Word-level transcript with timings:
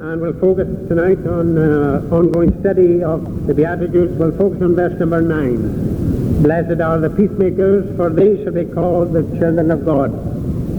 And 0.00 0.20
we'll 0.20 0.38
focus 0.38 0.68
tonight 0.86 1.18
on 1.26 1.58
uh, 1.58 2.14
ongoing 2.14 2.54
study 2.60 3.02
of 3.02 3.48
the 3.48 3.52
Beatitudes. 3.52 4.12
We'll 4.12 4.30
focus 4.30 4.62
on 4.62 4.76
verse 4.76 4.96
number 5.00 5.20
9. 5.20 6.40
Blessed 6.40 6.80
are 6.80 7.00
the 7.00 7.10
peacemakers, 7.10 7.96
for 7.96 8.08
they 8.08 8.44
shall 8.44 8.52
be 8.52 8.64
called 8.64 9.12
the 9.12 9.22
children 9.40 9.72
of 9.72 9.84
God. 9.84 10.12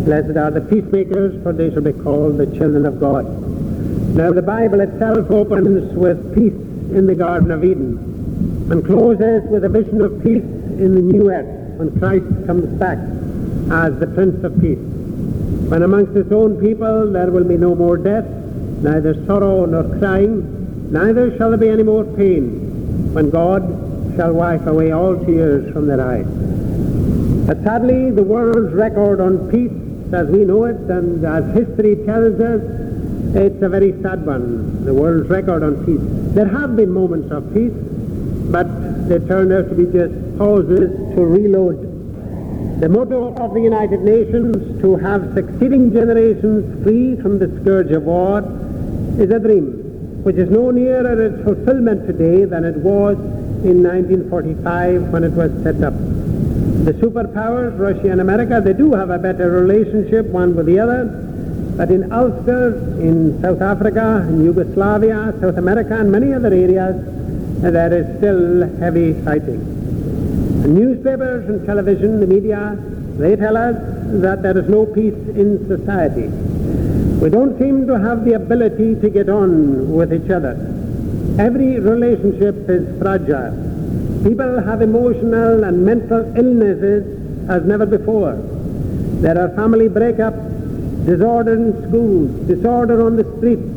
Blessed 0.06 0.38
are 0.38 0.52
the 0.52 0.62
peacemakers, 0.62 1.44
for 1.44 1.52
they 1.52 1.70
shall 1.70 1.82
be 1.82 1.92
called 1.92 2.38
the 2.38 2.46
children 2.46 2.86
of 2.86 3.02
God. 3.02 3.26
Now 4.16 4.32
the 4.32 4.42
Bible 4.42 4.80
itself 4.80 5.30
opens 5.30 5.94
with 5.96 6.34
peace 6.34 6.56
in 6.96 7.06
the 7.06 7.16
Garden 7.16 7.52
of 7.52 7.66
Eden 7.66 8.72
and 8.72 8.86
closes 8.86 9.44
with 9.50 9.66
a 9.66 9.70
vision 9.70 10.00
of 10.00 10.24
peace 10.24 10.48
in 10.80 10.96
the 10.96 11.02
new 11.02 11.30
earth 11.30 11.78
when 11.78 11.92
Christ 12.00 12.24
comes 12.48 12.70
back 12.80 12.98
as 13.70 14.00
the 14.00 14.08
Prince 14.16 14.42
of 14.46 14.62
Peace. 14.62 14.80
When 15.68 15.84
amongst 15.84 16.14
his 16.16 16.32
own 16.32 16.56
people 16.62 17.12
there 17.12 17.30
will 17.32 17.44
be 17.44 17.58
no 17.58 17.76
more 17.76 17.98
death, 17.98 18.39
neither 18.82 19.14
sorrow 19.26 19.66
nor 19.66 19.84
crying, 20.00 20.92
neither 20.92 21.36
shall 21.38 21.50
there 21.50 21.58
be 21.58 21.70
any 21.70 21.84
more 21.84 22.04
pain, 22.04 23.14
when 23.14 23.30
God 23.30 23.64
shall 24.16 24.34
wipe 24.34 24.66
away 24.68 24.92
all 24.92 25.16
tears 25.26 25.72
from 25.74 25.88
their 25.88 26.02
eyes. 26.02 26.26
But 27.46 27.64
sadly, 27.64 28.12
the 28.12 28.24
world's 28.24 28.74
record 28.74 29.20
on 29.20 29.50
peace, 29.50 29.72
as 30.14 30.28
we 30.28 30.46
know 30.46 30.66
it, 30.66 30.78
and 30.90 31.26
as 31.26 31.44
history 31.56 31.96
tells 32.06 32.40
us, 32.40 32.62
it's 33.36 33.62
a 33.62 33.70
very 33.70 33.94
sad 34.02 34.26
one, 34.26 34.86
the 34.86 34.94
world's 34.94 35.30
record 35.30 35.64
on 35.64 35.86
peace. 35.86 36.02
There 36.34 36.48
have 36.48 36.76
been 36.76 36.92
moments 36.92 37.32
of 37.32 37.54
peace, 37.54 37.74
but 38.52 38.68
they 39.08 39.20
turned 39.20 39.54
out 39.54 39.70
to 39.70 39.76
be 39.76 39.86
just 39.86 40.14
pauses 40.38 41.16
to 41.16 41.26
reload. 41.26 42.82
The 42.82 42.90
motto 42.90 43.36
of 43.36 43.54
the 43.54 43.62
United 43.62 44.02
Nations, 44.02 44.82
to 44.82 44.96
have 44.96 45.34
succeeding 45.34 45.92
generations 45.92 46.84
free 46.84 47.16
from 47.18 47.38
the 47.38 47.48
scourge 47.62 47.92
of 47.92 48.04
war, 48.04 48.42
is 49.20 49.32
a 49.32 49.40
dream 49.40 50.24
which 50.24 50.36
is 50.36 50.50
no 50.50 50.72
nearer 50.72 51.16
its 51.28 51.44
fulfillment 51.44 52.06
today 52.08 52.46
than 52.46 52.66
it 52.66 52.76
was 52.78 53.16
in 53.64 53.84
1945 53.84 55.02
when 55.10 55.24
it 55.24 55.32
was 55.32 55.52
set 55.64 55.82
up. 55.84 55.94
The 56.86 56.94
superpowers, 56.94 57.78
Russia 57.78 58.12
and 58.12 58.22
America, 58.22 58.62
they 58.64 58.74
do 58.74 58.94
have 58.94 59.10
a 59.10 59.18
better 59.18 59.50
relationship 59.52 60.26
one 60.28 60.56
with 60.56 60.66
the 60.66 60.80
other, 60.80 61.06
but 61.78 61.92
in 61.92 62.12
Ulster, 62.12 62.76
in 63.00 63.42
South 63.42 63.62
Africa, 63.62 64.26
in 64.30 64.44
Yugoslavia, 64.44 65.34
South 65.40 65.58
America, 65.58 65.98
and 65.98 66.12
many 66.12 66.34
other 66.34 66.54
areas, 66.54 66.96
there 67.62 67.94
is 67.94 68.18
still 68.18 68.68
heavy 68.80 69.14
fighting. 69.24 69.60
The 70.62 70.68
newspapers 70.68 71.48
and 71.50 71.66
television, 71.66 72.20
the 72.20 72.28
media, 72.28 72.78
they 73.18 73.36
tell 73.36 73.56
us 73.56 73.76
that 74.22 74.42
there 74.44 74.58
is 74.58 74.68
no 74.70 74.86
peace 74.86 75.14
in 75.36 75.68
society. 75.68 76.49
We 77.22 77.30
don't 77.30 77.60
seem 77.60 77.86
to 77.88 78.00
have 78.00 78.24
the 78.24 78.34
ability 78.34 78.96
to 79.02 79.10
get 79.10 79.28
on 79.28 79.92
with 79.92 80.14
each 80.14 80.32
other. 80.32 80.54
Every 81.38 81.78
relationship 81.78 82.70
is 82.70 82.98
fragile. 82.98 83.52
People 84.24 84.62
have 84.62 84.82
emotional 84.82 85.66
and 85.66 85.86
mental 85.86 86.22
illnesses 86.38 87.50
as 87.50 87.66
never 87.66 87.86
before. 87.86 88.36
There 89.22 89.38
are 89.38 89.50
family 89.50 89.90
breakups, 89.90 91.06
disorder 91.06 91.56
in 91.56 91.90
schools, 91.90 92.48
disorder 92.48 93.06
on 93.06 93.18
the 93.18 93.26
streets, 93.38 93.68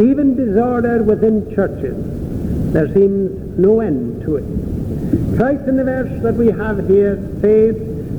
even 0.00 0.34
disorder 0.34 1.02
within 1.02 1.54
churches. 1.54 1.94
There 2.72 2.90
seems 2.94 3.58
no 3.58 3.80
end 3.80 4.22
to 4.22 4.36
it. 4.36 5.36
Christ 5.36 5.68
in 5.68 5.76
the 5.76 5.84
verse 5.84 6.22
that 6.22 6.34
we 6.34 6.46
have 6.46 6.88
here 6.88 7.16
says 7.42 7.76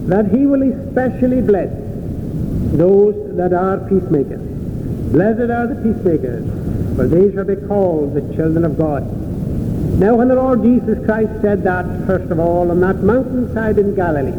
that 0.07 0.29
he 0.29 0.45
will 0.45 0.61
especially 0.61 1.41
bless 1.41 1.69
those 2.77 3.15
that 3.37 3.53
are 3.53 3.77
peacemakers. 3.89 4.50
Blessed 5.11 5.51
are 5.51 5.67
the 5.67 5.75
peacemakers, 5.75 6.45
for 6.95 7.05
they 7.05 7.33
shall 7.33 7.43
be 7.43 7.57
called 7.67 8.13
the 8.13 8.21
children 8.33 8.63
of 8.63 8.77
God. 8.77 9.03
Now 9.99 10.15
when 10.15 10.29
the 10.29 10.35
Lord 10.35 10.63
Jesus 10.63 11.03
Christ 11.05 11.41
said 11.41 11.63
that, 11.63 11.85
first 12.07 12.31
of 12.31 12.39
all, 12.39 12.71
on 12.71 12.79
that 12.79 13.03
mountainside 13.03 13.77
in 13.77 13.93
Galilee, 13.93 14.31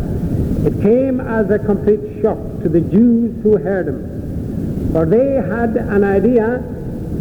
it 0.66 0.80
came 0.80 1.20
as 1.20 1.50
a 1.50 1.58
complete 1.58 2.22
shock 2.22 2.38
to 2.62 2.70
the 2.70 2.80
Jews 2.80 3.42
who 3.42 3.58
heard 3.58 3.86
him. 3.86 4.92
For 4.92 5.04
they 5.04 5.34
had 5.34 5.76
an 5.76 6.04
idea 6.04 6.64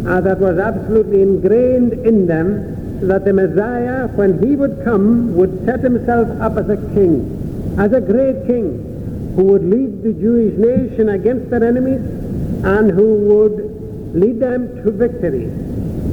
uh, 0.06 0.20
that 0.22 0.38
was 0.38 0.58
absolutely 0.58 1.20
ingrained 1.20 1.92
in 1.92 2.26
them 2.26 3.06
that 3.06 3.26
the 3.26 3.34
Messiah, 3.34 4.06
when 4.08 4.42
he 4.42 4.56
would 4.56 4.82
come, 4.82 5.36
would 5.36 5.66
set 5.66 5.80
himself 5.80 6.26
up 6.40 6.56
as 6.56 6.70
a 6.70 6.78
king, 6.94 7.76
as 7.78 7.92
a 7.92 8.00
great 8.00 8.46
king, 8.46 9.34
who 9.36 9.44
would 9.44 9.64
lead 9.64 10.02
the 10.02 10.14
Jewish 10.14 10.56
nation 10.56 11.10
against 11.10 11.50
their 11.50 11.64
enemies 11.64 12.21
and 12.64 12.90
who 12.90 13.14
would 13.28 14.14
lead 14.14 14.38
them 14.40 14.82
to 14.84 14.90
victory, 14.90 15.46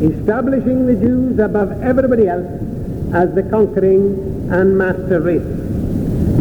establishing 0.02 0.88
the 0.88 0.96
Jews 0.96 1.40
above 1.40 1.82
everybody 1.84 2.28
else 2.28 2.48
as 3.14 3.34
the 3.36 3.44
conquering 3.44 4.48
and 4.52 4.78
master 4.78 5.22
race. 5.22 5.42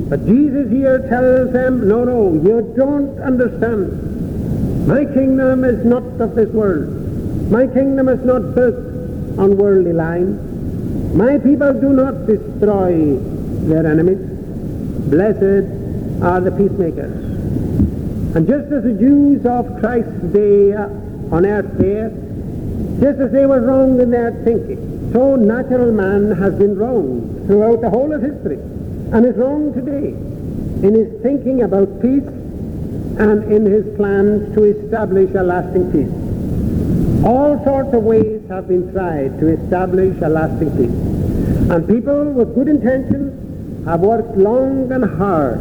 But 0.08 0.24
Jesus 0.24 0.70
here 0.70 1.06
tells 1.08 1.52
them, 1.52 1.88
no, 1.88 2.04
no, 2.04 2.32
you 2.32 2.72
don't 2.76 3.18
understand. 3.20 4.86
My 4.86 5.04
kingdom 5.04 5.64
is 5.64 5.84
not 5.84 6.04
of 6.20 6.34
this 6.34 6.48
world. 6.48 7.50
My 7.50 7.66
kingdom 7.66 8.08
is 8.08 8.24
not 8.24 8.54
built 8.54 8.76
on 9.38 9.56
worldly 9.58 9.92
lines. 9.92 11.14
My 11.14 11.38
people 11.38 11.72
do 11.74 11.90
not 11.90 12.26
destroy 12.26 13.16
their 13.68 13.86
enemies. 13.86 14.18
Blessed 15.10 15.68
are 16.22 16.40
the 16.40 16.52
peacemakers. 16.52 17.27
And 18.34 18.46
just 18.46 18.70
as 18.72 18.84
the 18.84 18.92
Jews 18.92 19.44
of 19.46 19.80
Christ's 19.80 20.22
day 20.32 20.74
on 20.74 21.46
earth 21.46 21.78
there, 21.78 22.10
just 23.00 23.20
as 23.20 23.32
they 23.32 23.46
were 23.46 23.60
wrong 23.60 24.00
in 24.00 24.10
their 24.10 24.32
thinking, 24.44 25.10
so 25.12 25.36
natural 25.36 25.92
man 25.92 26.30
has 26.32 26.54
been 26.54 26.76
wrong 26.76 27.44
throughout 27.46 27.80
the 27.80 27.88
whole 27.88 28.12
of 28.12 28.20
history 28.20 28.58
and 29.12 29.24
is 29.24 29.36
wrong 29.36 29.72
today 29.72 30.08
in 30.86 30.94
his 30.94 31.22
thinking 31.22 31.62
about 31.62 32.02
peace 32.02 32.28
and 33.18 33.50
in 33.50 33.64
his 33.64 33.96
plans 33.96 34.54
to 34.54 34.64
establish 34.64 35.34
a 35.34 35.42
lasting 35.42 35.90
peace. 35.90 37.24
All 37.24 37.62
sorts 37.64 37.92
of 37.94 38.04
ways 38.04 38.42
have 38.48 38.68
been 38.68 38.92
tried 38.92 39.40
to 39.40 39.48
establish 39.48 40.20
a 40.22 40.28
lasting 40.28 40.70
peace. 40.76 41.70
And 41.70 41.88
people 41.88 42.32
with 42.32 42.54
good 42.54 42.68
intentions 42.68 43.86
have 43.86 44.00
worked 44.00 44.36
long 44.36 44.92
and 44.92 45.04
hard, 45.18 45.58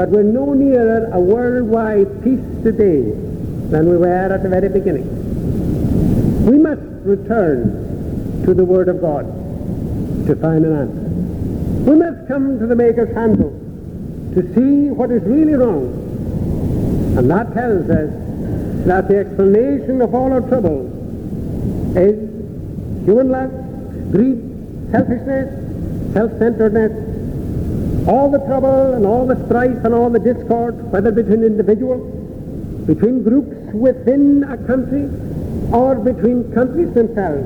but 0.00 0.08
we're 0.08 0.22
no 0.22 0.54
nearer 0.54 1.10
a 1.12 1.20
worldwide 1.20 2.24
peace 2.24 2.40
today 2.64 3.02
than 3.68 3.86
we 3.86 3.98
were 3.98 4.32
at 4.32 4.42
the 4.42 4.48
very 4.48 4.70
beginning. 4.70 5.04
We 6.46 6.56
must 6.56 6.80
return 7.04 8.42
to 8.46 8.54
the 8.54 8.64
Word 8.64 8.88
of 8.88 9.02
God 9.02 9.26
to 10.26 10.34
find 10.36 10.64
an 10.64 10.72
answer. 10.74 11.90
We 11.90 11.98
must 11.98 12.26
come 12.28 12.58
to 12.60 12.66
the 12.66 12.74
Maker's 12.74 13.14
handle 13.14 13.50
to 14.32 14.54
see 14.54 14.88
what 14.88 15.10
is 15.10 15.22
really 15.24 15.52
wrong. 15.52 15.92
And 17.18 17.30
that 17.30 17.52
tells 17.52 17.90
us 17.90 18.08
that 18.86 19.06
the 19.06 19.18
explanation 19.18 20.00
of 20.00 20.14
all 20.14 20.32
our 20.32 20.40
troubles 20.40 20.88
is 21.94 22.16
human 23.04 23.28
love, 23.28 23.50
greed, 24.12 24.40
selfishness, 24.92 26.14
self-centeredness, 26.14 27.09
all 28.08 28.30
the 28.30 28.38
trouble 28.46 28.94
and 28.94 29.04
all 29.06 29.26
the 29.26 29.36
strife 29.46 29.84
and 29.84 29.94
all 29.94 30.10
the 30.10 30.18
discord, 30.18 30.90
whether 30.92 31.12
between 31.12 31.44
individuals, 31.44 32.02
between 32.86 33.22
groups 33.22 33.54
within 33.74 34.44
a 34.44 34.56
country, 34.66 35.08
or 35.72 35.94
between 35.94 36.50
countries 36.52 36.92
themselves, 36.94 37.44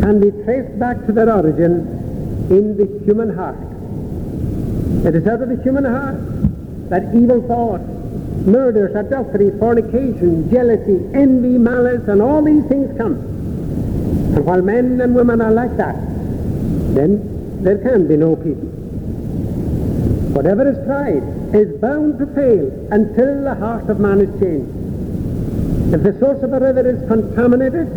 can 0.00 0.20
be 0.20 0.30
traced 0.44 0.78
back 0.78 1.04
to 1.06 1.12
their 1.12 1.30
origin 1.30 2.48
in 2.50 2.76
the 2.76 2.86
human 3.04 3.34
heart. 3.34 3.58
It 5.04 5.14
is 5.14 5.26
out 5.26 5.42
of 5.42 5.48
the 5.48 5.62
human 5.62 5.84
heart 5.84 6.18
that 6.90 7.14
evil 7.14 7.42
thoughts, 7.46 7.84
murders, 8.46 8.94
adultery, 8.94 9.50
fornication, 9.58 10.50
jealousy, 10.50 11.00
envy, 11.14 11.58
malice, 11.58 12.08
and 12.08 12.22
all 12.22 12.42
these 12.42 12.64
things 12.64 12.96
come. 12.96 13.14
And 14.34 14.44
while 14.44 14.62
men 14.62 15.00
and 15.00 15.14
women 15.14 15.40
are 15.40 15.52
like 15.52 15.76
that, 15.76 15.94
then 16.94 17.62
there 17.62 17.78
can 17.78 18.08
be 18.08 18.16
no 18.16 18.36
peace. 18.36 18.79
Whatever 20.32 20.70
is 20.70 20.78
tried 20.86 21.54
is 21.54 21.80
bound 21.80 22.18
to 22.20 22.26
fail 22.34 22.70
until 22.92 23.42
the 23.42 23.54
heart 23.54 23.90
of 23.90 23.98
man 23.98 24.20
is 24.20 24.30
changed. 24.40 24.70
If 25.92 26.04
the 26.04 26.16
source 26.20 26.40
of 26.44 26.52
a 26.52 26.60
river 26.60 26.88
is 26.88 27.06
contaminated, 27.08 27.88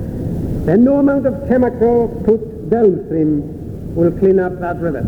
then 0.66 0.84
no 0.84 0.98
amount 0.98 1.28
of 1.28 1.48
chemical 1.48 2.08
put 2.26 2.72
downstream 2.72 3.94
will 3.94 4.12
clean 4.18 4.40
up 4.40 4.60
that 4.60 4.78
river. 4.78 5.06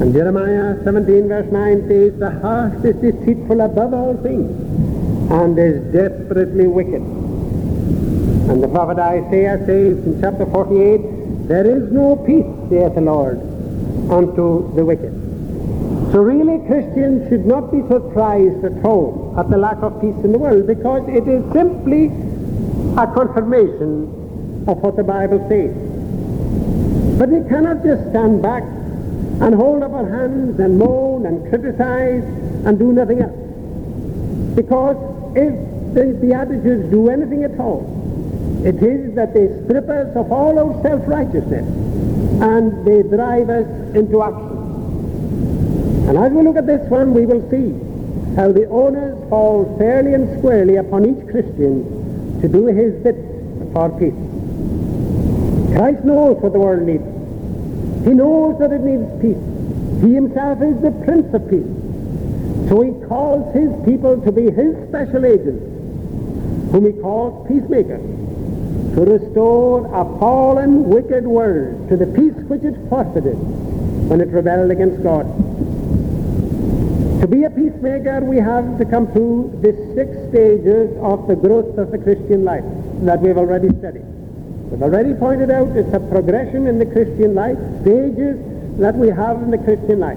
And 0.00 0.12
Jeremiah 0.12 0.76
17 0.84 1.28
verse 1.28 1.50
9 1.50 1.88
says, 1.88 2.18
The 2.18 2.30
heart 2.40 2.84
is 2.84 2.96
deceitful 2.96 3.62
above 3.62 3.94
all 3.94 4.14
things 4.22 4.52
and 5.32 5.58
is 5.58 5.82
desperately 5.92 6.66
wicked. 6.66 7.02
And 8.50 8.62
the 8.62 8.68
prophet 8.68 8.98
Isaiah 8.98 9.58
says 9.64 9.96
in 10.04 10.20
chapter 10.20 10.44
48, 10.44 11.48
There 11.48 11.66
is 11.66 11.90
no 11.90 12.16
peace, 12.16 12.46
saith 12.68 12.94
the 12.94 13.00
Lord, 13.00 13.40
unto 14.10 14.74
the 14.74 14.84
wicked. 14.84 15.17
So 16.18 16.24
really 16.24 16.58
Christians 16.66 17.28
should 17.28 17.46
not 17.46 17.70
be 17.70 17.78
surprised 17.86 18.64
at 18.64 18.84
all 18.84 19.36
at 19.38 19.48
the 19.50 19.56
lack 19.56 19.76
of 19.84 20.00
peace 20.00 20.18
in 20.24 20.32
the 20.32 20.38
world 20.38 20.66
because 20.66 21.08
it 21.08 21.28
is 21.28 21.44
simply 21.52 22.06
a 22.98 23.06
confirmation 23.14 24.66
of 24.66 24.78
what 24.78 24.96
the 24.96 25.04
Bible 25.04 25.38
says. 25.48 25.70
But 27.20 27.28
we 27.28 27.48
cannot 27.48 27.84
just 27.84 28.10
stand 28.10 28.42
back 28.42 28.64
and 28.64 29.54
hold 29.54 29.84
up 29.84 29.92
our 29.92 30.10
hands 30.10 30.58
and 30.58 30.76
moan 30.76 31.24
and 31.24 31.48
criticize 31.50 32.24
and 32.66 32.76
do 32.80 32.92
nothing 32.92 33.22
else. 33.22 33.38
Because 34.56 34.98
if 35.36 35.54
the 35.94 36.18
Beatitudes 36.20 36.90
do 36.90 37.10
anything 37.10 37.44
at 37.44 37.60
all, 37.60 37.86
it 38.66 38.82
is 38.82 39.14
that 39.14 39.34
they 39.34 39.46
strip 39.62 39.88
us 39.88 40.16
of 40.16 40.32
all 40.32 40.58
our 40.58 40.82
self-righteousness 40.82 41.68
and 42.42 42.84
they 42.84 43.04
drive 43.04 43.50
us 43.50 43.68
into 43.94 44.20
action. 44.20 44.47
And 46.08 46.16
as 46.16 46.32
we 46.32 46.42
look 46.42 46.56
at 46.56 46.66
this 46.66 46.88
one, 46.88 47.12
we 47.12 47.26
will 47.26 47.44
see 47.50 47.68
how 48.34 48.50
the 48.50 48.66
onus 48.68 49.28
falls 49.28 49.78
fairly 49.78 50.14
and 50.14 50.38
squarely 50.38 50.76
upon 50.76 51.04
each 51.04 51.28
Christian 51.28 52.40
to 52.40 52.48
do 52.48 52.64
his 52.66 52.94
bit 53.02 53.16
for 53.74 53.90
peace. 54.00 54.16
Christ 55.76 56.04
knows 56.04 56.40
what 56.40 56.54
the 56.54 56.58
world 56.58 56.82
needs. 56.88 57.04
He 58.06 58.14
knows 58.14 58.58
that 58.58 58.72
it 58.72 58.80
needs 58.80 59.04
peace. 59.20 59.36
He 60.00 60.14
himself 60.14 60.62
is 60.62 60.80
the 60.80 60.92
Prince 61.04 61.28
of 61.34 61.44
Peace. 61.50 61.68
So 62.70 62.80
he 62.80 62.92
calls 63.06 63.52
his 63.52 63.68
people 63.84 64.18
to 64.22 64.32
be 64.32 64.50
his 64.50 64.76
special 64.88 65.26
agents, 65.26 65.60
whom 66.72 66.86
he 66.86 66.92
calls 67.02 67.46
peacemakers, 67.48 68.00
to 68.96 69.04
restore 69.04 69.84
a 69.86 70.04
fallen, 70.18 70.84
wicked 70.84 71.26
world 71.26 71.88
to 71.90 71.96
the 71.98 72.06
peace 72.06 72.38
which 72.48 72.62
it 72.62 72.76
forfeited 72.88 73.36
when 74.08 74.22
it 74.22 74.28
rebelled 74.28 74.70
against 74.70 75.02
God. 75.02 75.26
To 77.28 77.36
be 77.36 77.44
a 77.44 77.50
peacemaker, 77.50 78.20
we 78.24 78.38
have 78.38 78.78
to 78.78 78.86
come 78.86 79.06
through 79.12 79.60
the 79.60 79.76
six 79.92 80.16
stages 80.32 80.96
of 81.02 81.28
the 81.28 81.36
growth 81.36 81.76
of 81.76 81.90
the 81.90 81.98
Christian 81.98 82.42
life 82.42 82.64
that 83.04 83.20
we've 83.20 83.36
already 83.36 83.68
studied. 83.80 84.06
We've 84.72 84.80
already 84.80 85.12
pointed 85.12 85.50
out 85.50 85.68
it's 85.76 85.92
a 85.92 86.00
progression 86.00 86.66
in 86.66 86.78
the 86.78 86.86
Christian 86.86 87.34
life, 87.34 87.58
stages 87.82 88.40
that 88.80 88.94
we 88.94 89.08
have 89.08 89.42
in 89.42 89.50
the 89.50 89.58
Christian 89.58 90.00
life. 90.00 90.16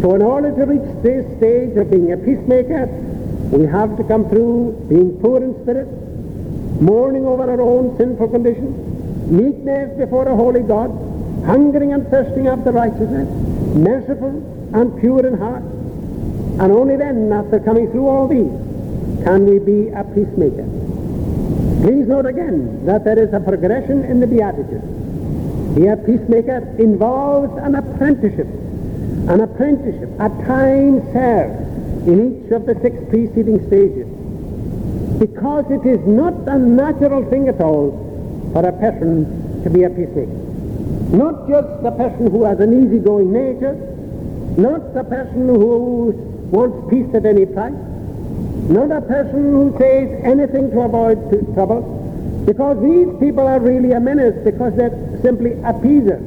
So 0.00 0.14
in 0.14 0.22
order 0.22 0.48
to 0.56 0.64
reach 0.64 1.02
this 1.02 1.28
stage 1.36 1.76
of 1.76 1.90
being 1.90 2.12
a 2.12 2.16
peacemaker, 2.16 2.86
we 3.52 3.66
have 3.66 3.98
to 3.98 4.04
come 4.04 4.26
through 4.30 4.86
being 4.88 5.20
poor 5.20 5.44
in 5.44 5.52
spirit, 5.60 5.88
mourning 6.80 7.26
over 7.26 7.50
our 7.50 7.60
own 7.60 7.98
sinful 7.98 8.28
condition, 8.28 8.72
meekness 9.28 9.92
before 9.98 10.26
a 10.26 10.34
holy 10.34 10.62
God, 10.62 10.88
hungering 11.44 11.92
and 11.92 12.08
thirsting 12.08 12.46
after 12.46 12.72
righteousness, 12.72 13.28
merciful 13.76 14.40
and 14.72 14.98
pure 15.00 15.26
in 15.26 15.36
heart. 15.36 15.79
And 16.60 16.72
only 16.72 16.96
then, 16.96 17.32
after 17.32 17.58
coming 17.58 17.90
through 17.90 18.06
all 18.06 18.28
these, 18.28 18.52
can 19.24 19.46
we 19.46 19.58
be 19.58 19.88
a 19.88 20.04
peacemaker. 20.04 20.68
Please 21.80 22.06
note 22.06 22.26
again 22.26 22.84
that 22.84 23.04
there 23.04 23.18
is 23.18 23.32
a 23.32 23.40
progression 23.40 24.04
in 24.04 24.20
the 24.20 24.26
Beatitudes. 24.26 24.84
Be 25.74 25.86
a 25.86 25.96
peacemaker 25.96 26.58
involves 26.78 27.56
an 27.64 27.76
apprenticeship, 27.76 28.46
an 29.28 29.40
apprenticeship, 29.40 30.10
a 30.20 30.28
time 30.44 31.00
served 31.12 32.06
in 32.06 32.44
each 32.44 32.52
of 32.52 32.66
the 32.66 32.74
six 32.82 32.96
preceding 33.08 33.64
stages. 33.66 34.06
Because 35.18 35.64
it 35.70 35.86
is 35.88 36.00
not 36.06 36.34
a 36.46 36.58
natural 36.58 37.24
thing 37.30 37.48
at 37.48 37.60
all 37.62 37.96
for 38.52 38.66
a 38.66 38.72
person 38.72 39.62
to 39.64 39.70
be 39.70 39.84
a 39.84 39.88
peacemaker. 39.88 40.36
Not 41.16 41.48
just 41.48 41.84
a 41.84 41.92
person 41.92 42.30
who 42.30 42.44
has 42.44 42.60
an 42.60 42.84
easygoing 42.84 43.32
nature, 43.32 43.76
not 44.60 44.92
the 44.92 45.04
person 45.04 45.48
who 45.48 46.29
wants 46.50 46.90
peace 46.90 47.06
at 47.14 47.24
any 47.24 47.46
price, 47.46 47.72
not 48.68 48.90
a 48.90 49.00
person 49.00 49.52
who 49.52 49.74
says 49.78 50.20
anything 50.24 50.70
to 50.70 50.80
avoid 50.80 51.18
trouble, 51.54 51.82
because 52.46 52.82
these 52.82 53.08
people 53.20 53.46
are 53.46 53.60
really 53.60 53.92
a 53.92 54.00
menace 54.00 54.34
because 54.44 54.74
they're 54.74 55.20
simply 55.22 55.52
appeasers. 55.62 56.22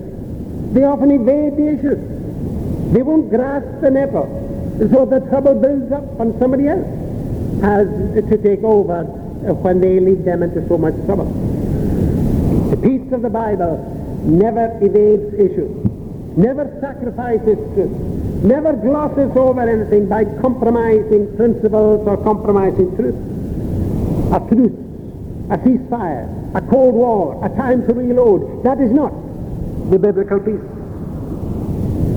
They 0.73 0.83
often 0.83 1.11
evade 1.11 1.57
the 1.57 1.67
issues. 1.75 1.99
They 2.93 3.01
won't 3.01 3.29
grasp 3.29 3.81
the 3.81 3.91
nettle. 3.91 4.27
So 4.79 5.05
the 5.05 5.19
trouble 5.29 5.55
builds 5.55 5.91
up 5.91 6.19
and 6.19 6.37
somebody 6.39 6.67
else 6.67 6.87
has 7.61 7.87
to 8.15 8.37
take 8.37 8.63
over 8.63 9.01
uh, 9.01 9.53
when 9.53 9.81
they 9.81 9.99
lead 9.99 10.25
them 10.25 10.43
into 10.43 10.65
so 10.67 10.77
much 10.77 10.95
trouble. 11.05 11.25
The 12.71 12.77
peace 12.77 13.11
of 13.11 13.21
the 13.21 13.29
Bible 13.29 13.77
never 14.23 14.77
evades 14.81 15.33
issues, 15.33 15.71
never 16.37 16.65
sacrifices 16.81 17.57
truth 17.75 18.12
never 18.43 18.73
glosses 18.73 19.31
over 19.35 19.61
anything 19.61 20.07
by 20.07 20.25
compromising 20.41 21.35
principles 21.35 22.07
or 22.07 22.17
compromising 22.23 22.95
truth. 22.95 23.15
A 24.33 24.39
truce, 24.53 24.73
a 25.49 25.57
ceasefire, 25.57 26.55
a 26.55 26.61
cold 26.69 26.93
war, 26.93 27.43
a 27.45 27.49
time 27.55 27.87
to 27.87 27.93
reload. 27.93 28.63
That 28.63 28.79
is 28.79 28.91
not 28.91 29.11
the 29.89 29.99
biblical 29.99 30.39
peace. 30.39 30.61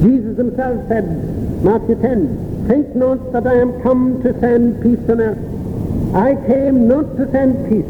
Jesus 0.03 0.37
himself 0.37 0.89
said, 0.89 1.63
Matthew 1.63 2.01
10, 2.01 2.47
Think 2.67 2.97
not 2.97 3.33
that 3.33 3.47
I 3.47 3.61
am 3.61 3.81
come 3.83 4.21
to 4.25 4.41
send 4.41 4.83
peace 4.83 4.99
on 5.09 5.21
earth. 5.21 5.39
I 6.17 6.35
came 6.49 6.89
not 6.89 7.17
to 7.17 7.31
send 7.31 7.71
peace, 7.71 7.87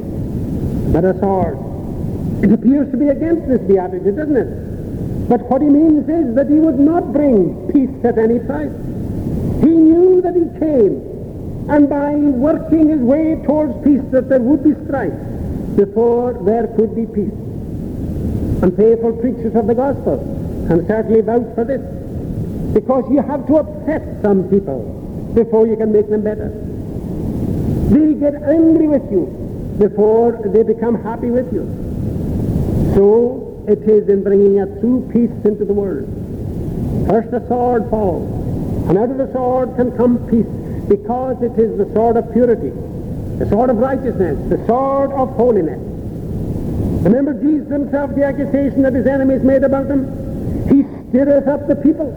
but 0.93 1.03
a 1.03 1.19
sword. 1.19 1.57
It 2.45 2.53
appears 2.53 2.91
to 2.91 2.97
be 2.99 3.09
against 3.09 3.49
this 3.49 3.61
beatitude, 3.63 4.17
doesn't 4.17 4.37
it? 4.37 4.76
But 5.29 5.41
what 5.51 5.61
he 5.61 5.69
means 5.69 6.09
is 6.09 6.35
that 6.37 6.49
he 6.49 6.55
would 6.55 6.79
not 6.79 7.13
bring 7.13 7.71
peace 7.73 8.05
at 8.05 8.17
any 8.17 8.39
price. 8.39 8.71
He 9.61 9.71
knew 9.71 10.21
that 10.23 10.37
he 10.37 10.47
came, 10.61 11.03
and 11.69 11.89
by 11.89 12.15
working 12.15 12.89
his 12.89 13.01
way 13.01 13.43
towards 13.45 13.75
peace, 13.83 14.03
that 14.13 14.29
there 14.29 14.41
would 14.41 14.63
be 14.63 14.75
strife 14.87 15.13
before 15.75 16.35
there 16.45 16.69
could 16.77 16.95
be 16.95 17.07
peace. 17.07 17.35
And 18.63 18.75
faithful 18.77 19.15
preachers 19.15 19.55
of 19.57 19.67
the 19.67 19.75
gospel 19.75 20.19
can 20.69 20.87
certainly 20.87 21.23
vouch 21.23 21.55
for 21.55 21.65
this, 21.65 21.83
because 22.73 23.05
you 23.11 23.21
have 23.23 23.47
to 23.49 23.57
upset 23.57 24.23
some 24.23 24.49
people 24.49 24.85
before 25.35 25.67
you 25.67 25.77
can 25.77 25.91
make 25.93 26.09
them 26.09 26.23
better. 26.23 26.51
They 27.91 28.15
get 28.15 28.35
angry 28.43 28.87
with 28.87 29.11
you 29.11 29.27
before 29.79 30.41
they 30.45 30.63
become 30.63 31.03
happy 31.03 31.31
with 31.31 31.53
you. 31.53 31.67
So 32.95 33.46
it 33.69 33.83
is 33.83 34.09
in 34.09 34.23
bringing 34.23 34.61
a 34.61 34.67
true 34.81 35.09
peace 35.13 35.31
into 35.45 35.65
the 35.65 35.73
world. 35.75 36.07
First 37.09 37.31
the 37.31 37.47
sword 37.49 37.91
falls, 37.91 38.27
and 38.89 38.97
out 38.97 39.11
of 39.11 39.19
the 39.19 39.33
sword 39.33 39.75
can 39.77 39.97
come 39.97 40.19
peace, 40.31 40.47
because 40.89 41.43
it 41.43 41.59
is 41.59 41.77
the 41.77 41.93
sword 41.93 42.17
of 42.17 42.33
purity, 42.33 42.71
the 43.39 43.49
sword 43.49 43.71
of 43.71 43.79
righteousness, 43.79 44.39
the 44.49 44.65
sword 44.67 45.11
of 45.13 45.35
holiness. 45.35 45.81
Remember 47.03 47.35
Jesus 47.35 47.69
himself, 47.71 48.15
the 48.15 48.25
accusation 48.25 48.83
that 48.83 48.93
his 48.93 49.07
enemies 49.07 49.43
made 49.43 49.63
about 49.63 49.87
him? 49.87 50.07
He 50.69 50.83
stirreth 51.11 51.47
up 51.47 51.67
the 51.69 51.77
people. 51.77 52.15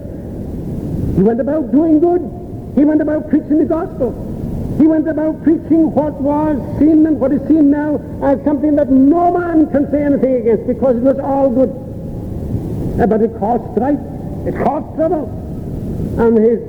He 1.15 1.23
went 1.23 1.39
about 1.39 1.71
doing 1.71 1.99
good. 1.99 2.21
He 2.75 2.85
went 2.85 3.01
about 3.01 3.29
preaching 3.29 3.57
the 3.59 3.65
gospel. 3.65 4.13
He 4.77 4.87
went 4.87 5.07
about 5.07 5.43
preaching 5.43 5.91
what 5.93 6.13
was 6.13 6.57
seen 6.79 7.05
and 7.05 7.19
what 7.19 7.31
is 7.31 7.41
seen 7.47 7.69
now 7.69 7.97
as 8.21 8.43
something 8.43 8.75
that 8.75 8.89
no 8.89 9.37
man 9.37 9.69
can 9.71 9.89
say 9.91 10.03
anything 10.03 10.35
against 10.35 10.67
because 10.67 10.97
it 10.97 11.03
was 11.03 11.19
all 11.19 11.49
good. 11.49 11.69
Uh, 12.99 13.07
but 13.07 13.21
it 13.21 13.31
caused 13.39 13.63
strife. 13.73 13.99
It 14.45 14.55
caused 14.63 14.95
trouble. 14.95 15.27
And 16.19 16.37
his 16.37 16.59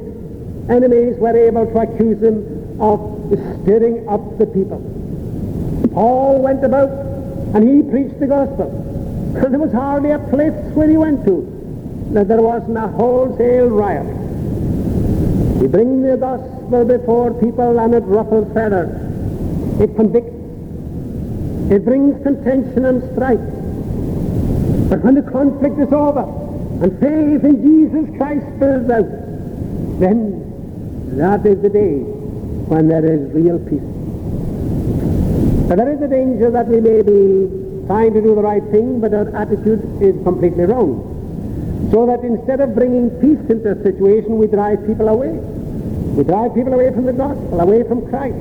enemies 0.70 1.16
were 1.18 1.36
able 1.36 1.66
to 1.66 1.78
accuse 1.78 2.22
him 2.22 2.80
of 2.80 3.00
stirring 3.62 4.08
up 4.08 4.38
the 4.38 4.46
people. 4.46 4.78
Paul 5.92 6.40
went 6.40 6.64
about 6.64 6.90
and 7.54 7.68
he 7.68 7.90
preached 7.90 8.20
the 8.20 8.28
gospel. 8.28 8.70
There 9.34 9.58
was 9.58 9.72
hardly 9.72 10.12
a 10.12 10.18
place 10.18 10.54
where 10.74 10.88
he 10.88 10.96
went 10.96 11.24
to 11.24 11.46
that 12.12 12.28
there 12.28 12.42
wasn't 12.42 12.76
a 12.76 12.86
wholesale 12.86 13.68
riot. 13.68 14.06
He 15.60 15.66
brings 15.66 16.06
the 16.06 16.16
gospel 16.16 16.84
before 16.84 17.34
people 17.34 17.78
and 17.80 17.94
it 17.94 18.04
ruffles 18.04 18.52
feathers. 18.54 18.90
It 19.80 19.96
convicts. 19.96 20.39
It 21.70 21.84
brings 21.84 22.20
contention 22.22 22.84
and 22.84 23.02
strife. 23.12 23.38
But 24.90 25.04
when 25.04 25.14
the 25.14 25.22
conflict 25.22 25.78
is 25.78 25.92
over 25.92 26.26
and 26.82 26.98
faith 26.98 27.44
in 27.44 27.62
Jesus 27.62 28.16
Christ 28.16 28.44
spills 28.56 28.90
out, 28.90 29.06
then 30.00 31.16
that 31.16 31.46
is 31.46 31.62
the 31.62 31.68
day 31.68 31.98
when 32.70 32.88
there 32.88 33.04
is 33.04 33.30
real 33.32 33.58
peace. 33.60 33.86
But 35.68 35.76
there 35.76 35.92
is 35.92 36.02
a 36.02 36.08
danger 36.08 36.50
that 36.50 36.66
we 36.66 36.80
may 36.80 37.02
be 37.02 37.86
trying 37.86 38.14
to 38.14 38.20
do 38.20 38.34
the 38.34 38.42
right 38.42 38.64
thing, 38.72 39.00
but 39.00 39.14
our 39.14 39.28
attitude 39.36 40.02
is 40.02 40.20
completely 40.24 40.64
wrong. 40.64 41.06
So 41.92 42.06
that 42.06 42.24
instead 42.24 42.60
of 42.60 42.74
bringing 42.74 43.10
peace 43.22 43.38
into 43.48 43.70
a 43.70 43.82
situation, 43.82 44.38
we 44.38 44.48
drive 44.48 44.84
people 44.86 45.08
away. 45.08 45.30
We 45.30 46.24
drive 46.24 46.54
people 46.54 46.74
away 46.74 46.92
from 46.92 47.06
the 47.06 47.12
gospel, 47.12 47.60
away 47.60 47.84
from 47.84 48.08
Christ. 48.08 48.36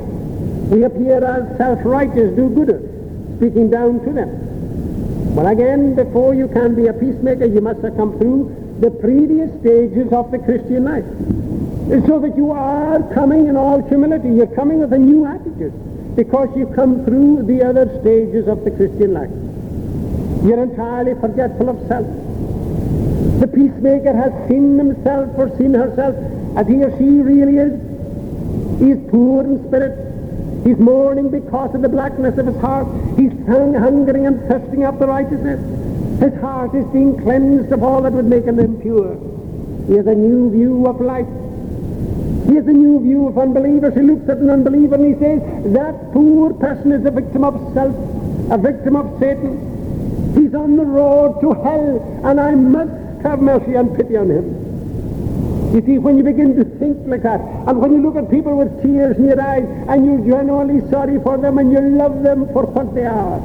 We 0.73 0.83
appear 0.83 1.23
as 1.23 1.57
self-righteous 1.57 2.35
do-gooders, 2.35 2.88
speaking 3.39 3.71
down 3.71 4.03
to 4.03 4.11
them. 4.11 5.33
But 5.35 5.47
again, 5.47 5.95
before 5.95 6.35
you 6.35 6.47
can 6.49 6.75
be 6.75 6.87
a 6.87 6.93
peacemaker, 6.93 7.45
you 7.45 7.61
must 7.61 7.81
have 7.81 7.95
come 7.95 8.19
through 8.19 8.75
the 8.79 8.91
previous 8.91 9.49
stages 9.61 10.11
of 10.11 10.31
the 10.31 10.39
Christian 10.39 10.83
life. 10.83 11.07
So 12.05 12.19
that 12.19 12.35
you 12.35 12.51
are 12.51 13.01
coming 13.15 13.47
in 13.47 13.55
all 13.55 13.81
humility. 13.81 14.29
You're 14.29 14.53
coming 14.55 14.79
with 14.79 14.93
a 14.93 14.97
new 14.97 15.25
attitude. 15.25 15.73
because 16.19 16.49
you've 16.57 16.75
come 16.75 17.05
through 17.05 17.43
the 17.43 17.63
other 17.63 17.85
stages 18.01 18.47
of 18.49 18.65
the 18.65 18.71
Christian 18.71 19.13
life. 19.13 19.31
You're 20.43 20.63
entirely 20.63 21.13
forgetful 21.15 21.69
of 21.69 21.87
self. 21.87 22.05
The 23.39 23.47
peacemaker 23.47 24.13
has 24.13 24.33
seen 24.49 24.77
himself 24.77 25.29
or 25.37 25.55
seen 25.57 25.73
herself 25.73 26.15
as 26.57 26.67
he 26.67 26.83
or 26.83 26.91
she 26.97 27.05
really 27.05 27.55
is. 27.55 27.71
He 28.79 28.91
is 28.91 29.09
poor 29.09 29.45
in 29.45 29.65
spirit. 29.67 30.08
He's 30.63 30.77
mourning 30.77 31.29
because 31.29 31.73
of 31.73 31.81
the 31.81 31.89
blackness 31.89 32.37
of 32.37 32.47
his 32.47 32.57
heart. 32.57 32.87
He's 33.17 33.31
hungering 33.47 34.27
and 34.27 34.47
thirsting 34.47 34.83
after 34.83 35.07
righteousness. 35.07 35.59
His 36.19 36.39
heart 36.41 36.75
is 36.75 36.85
being 36.87 37.17
cleansed 37.21 37.71
of 37.71 37.81
all 37.81 38.01
that 38.01 38.11
would 38.11 38.25
make 38.25 38.43
him 38.43 38.59
impure. 38.59 39.15
He 39.87 39.95
has 39.95 40.05
a 40.05 40.15
new 40.15 40.51
view 40.51 40.85
of 40.85 40.99
life. 40.99 41.27
He 42.47 42.55
has 42.55 42.67
a 42.67 42.73
new 42.73 42.99
view 42.99 43.27
of 43.27 43.37
unbelievers. 43.37 43.93
He 43.93 44.01
looks 44.01 44.27
at 44.27 44.37
an 44.37 44.49
unbeliever 44.49 44.95
and 44.95 45.05
he 45.13 45.19
says, 45.19 45.41
that 45.73 46.11
poor 46.11 46.53
person 46.53 46.91
is 46.91 47.05
a 47.05 47.11
victim 47.11 47.43
of 47.43 47.55
self, 47.73 47.95
a 48.51 48.57
victim 48.57 48.95
of 48.95 49.17
Satan. 49.19 50.33
He's 50.35 50.53
on 50.53 50.75
the 50.75 50.85
road 50.85 51.39
to 51.41 51.53
hell, 51.53 52.21
and 52.23 52.39
I 52.39 52.53
must 52.53 53.23
have 53.23 53.39
mercy 53.41 53.75
and 53.75 53.95
pity 53.95 54.17
on 54.17 54.29
him. 54.29 54.68
You 55.73 55.83
see, 55.85 55.97
when 55.99 56.17
you 56.17 56.23
begin 56.23 56.55
to 56.55 56.65
think 56.79 56.97
like 57.05 57.21
that, 57.23 57.39
and 57.39 57.79
when 57.79 57.91
you 57.93 58.01
look 58.01 58.15
at 58.15 58.31
people 58.31 58.57
with 58.57 58.81
tears 58.81 59.17
in 59.17 59.25
your 59.25 59.39
eyes, 59.39 59.65
and 59.87 60.03
you're 60.03 60.37
genuinely 60.37 60.81
sorry 60.89 61.19
for 61.21 61.37
them, 61.37 61.59
and 61.59 61.71
you 61.71 61.79
love 61.79 62.23
them 62.23 62.47
for 62.53 62.65
what 62.65 62.95
they 62.95 63.05
are, 63.05 63.39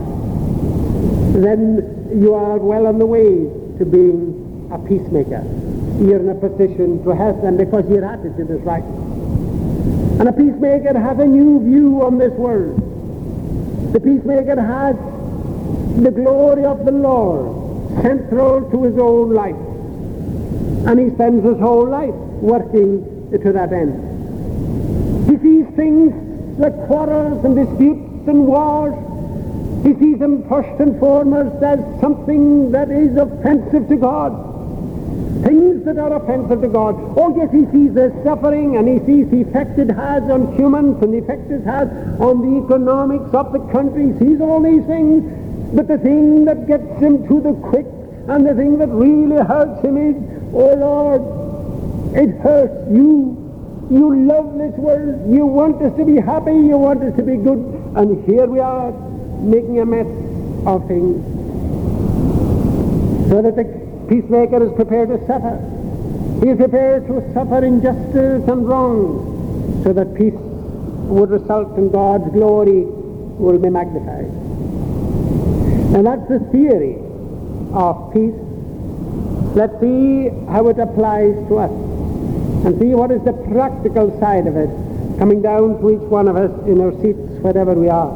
then 1.42 2.20
you 2.22 2.32
are 2.32 2.56
well 2.56 2.86
on 2.86 2.98
the 2.98 3.04
way 3.04 3.44
to 3.78 3.84
being 3.84 4.70
a 4.72 4.78
peacemaker. 4.78 5.44
You're 6.00 6.20
in 6.20 6.30
a 6.30 6.34
position 6.34 7.04
to 7.04 7.10
help 7.10 7.42
them 7.42 7.58
because 7.58 7.88
your 7.90 8.04
attitude 8.04 8.50
is 8.50 8.60
right. 8.62 8.84
And 10.18 10.26
a 10.28 10.32
peacemaker 10.32 10.98
has 10.98 11.18
a 11.18 11.26
new 11.26 11.60
view 11.62 12.02
on 12.02 12.16
this 12.16 12.32
world. 12.32 12.80
The 13.92 14.00
peacemaker 14.00 14.60
has 14.60 14.96
the 16.02 16.10
glory 16.10 16.64
of 16.64 16.84
the 16.86 16.92
Lord 16.92 18.00
central 18.02 18.70
to 18.70 18.82
his 18.84 18.98
own 18.98 19.34
life. 19.34 19.73
And 20.86 21.00
he 21.00 21.14
spends 21.14 21.44
his 21.44 21.58
whole 21.58 21.88
life 21.88 22.14
working 22.40 23.30
to 23.32 23.52
that 23.52 23.72
end. 23.72 25.28
He 25.28 25.38
sees 25.38 25.66
things 25.74 26.12
like 26.58 26.74
quarrels 26.86 27.44
and 27.44 27.56
disputes 27.56 28.28
and 28.28 28.46
wars. 28.46 28.94
He 29.84 29.94
sees 29.94 30.18
them 30.18 30.48
first 30.48 30.80
and 30.80 30.98
foremost 31.00 31.62
as 31.62 31.78
something 32.00 32.70
that 32.72 32.90
is 32.90 33.16
offensive 33.16 33.88
to 33.88 33.96
God. 33.96 34.52
Things 35.42 35.84
that 35.84 35.98
are 35.98 36.14
offensive 36.14 36.60
to 36.62 36.68
God. 36.68 36.94
Oh 37.16 37.34
yes, 37.36 37.50
he 37.50 37.64
sees 37.72 37.92
the 37.92 38.12
suffering 38.24 38.76
and 38.76 38.88
he 38.88 39.04
sees 39.04 39.28
the 39.30 39.42
effect 39.42 39.78
it 39.78 39.90
has 39.90 40.22
on 40.30 40.56
humans 40.56 41.02
and 41.02 41.12
the 41.12 41.18
effect 41.18 41.50
it 41.50 41.64
has 41.64 41.88
on 42.20 42.40
the 42.40 42.64
economics 42.64 43.34
of 43.34 43.52
the 43.52 43.60
country. 43.72 44.12
He 44.12 44.18
sees 44.18 44.40
all 44.40 44.62
these 44.62 44.84
things. 44.86 45.24
But 45.74 45.88
the 45.88 45.98
thing 45.98 46.44
that 46.44 46.66
gets 46.66 46.86
him 47.00 47.26
to 47.26 47.40
the 47.40 47.52
quick 47.68 47.86
and 48.26 48.46
the 48.46 48.54
thing 48.54 48.78
that 48.78 48.88
really 48.88 49.36
hurts 49.44 49.84
him 49.84 49.96
is, 49.98 50.16
oh 50.54 50.74
Lord, 50.74 51.20
it 52.16 52.40
hurts 52.40 52.90
you. 52.90 53.40
You 53.90 54.26
love 54.26 54.56
this 54.56 54.72
world. 54.78 55.30
You 55.30 55.44
want 55.44 55.82
us 55.82 55.94
to 55.98 56.04
be 56.06 56.20
happy. 56.20 56.52
You 56.52 56.78
want 56.78 57.02
us 57.02 57.14
to 57.16 57.22
be 57.22 57.36
good. 57.36 57.58
And 57.96 58.24
here 58.24 58.46
we 58.46 58.60
are 58.60 58.92
making 59.40 59.80
a 59.80 59.84
mess 59.84 60.06
of 60.66 60.88
things. 60.88 61.20
So 63.28 63.42
that 63.42 63.56
the 63.56 63.64
peacemaker 64.08 64.64
is 64.64 64.72
prepared 64.72 65.08
to 65.10 65.18
suffer. 65.26 65.60
He 66.42 66.50
is 66.50 66.56
prepared 66.56 67.06
to 67.08 67.32
suffer 67.34 67.62
injustice 67.62 68.48
and 68.48 68.66
wrong 68.66 69.82
so 69.84 69.92
that 69.92 70.14
peace 70.14 70.34
would 70.34 71.30
result 71.30 71.76
in 71.76 71.90
God's 71.90 72.32
glory 72.32 72.84
will 72.84 73.58
be 73.58 73.68
magnified. 73.68 74.32
And 75.94 76.06
that's 76.06 76.26
the 76.28 76.40
theory 76.50 76.96
of 77.74 78.14
peace. 78.14 78.34
Let's 79.54 79.78
see 79.80 80.30
how 80.48 80.68
it 80.68 80.78
applies 80.78 81.34
to 81.48 81.58
us 81.58 81.70
and 82.64 82.80
see 82.80 82.94
what 82.94 83.10
is 83.10 83.22
the 83.24 83.34
practical 83.50 84.18
side 84.20 84.46
of 84.46 84.56
it 84.56 84.70
coming 85.18 85.42
down 85.42 85.80
to 85.80 85.90
each 85.90 86.08
one 86.08 86.28
of 86.28 86.36
us 86.36 86.50
in 86.66 86.80
our 86.80 86.92
seats 87.02 87.18
wherever 87.42 87.74
we 87.74 87.88
are. 87.88 88.10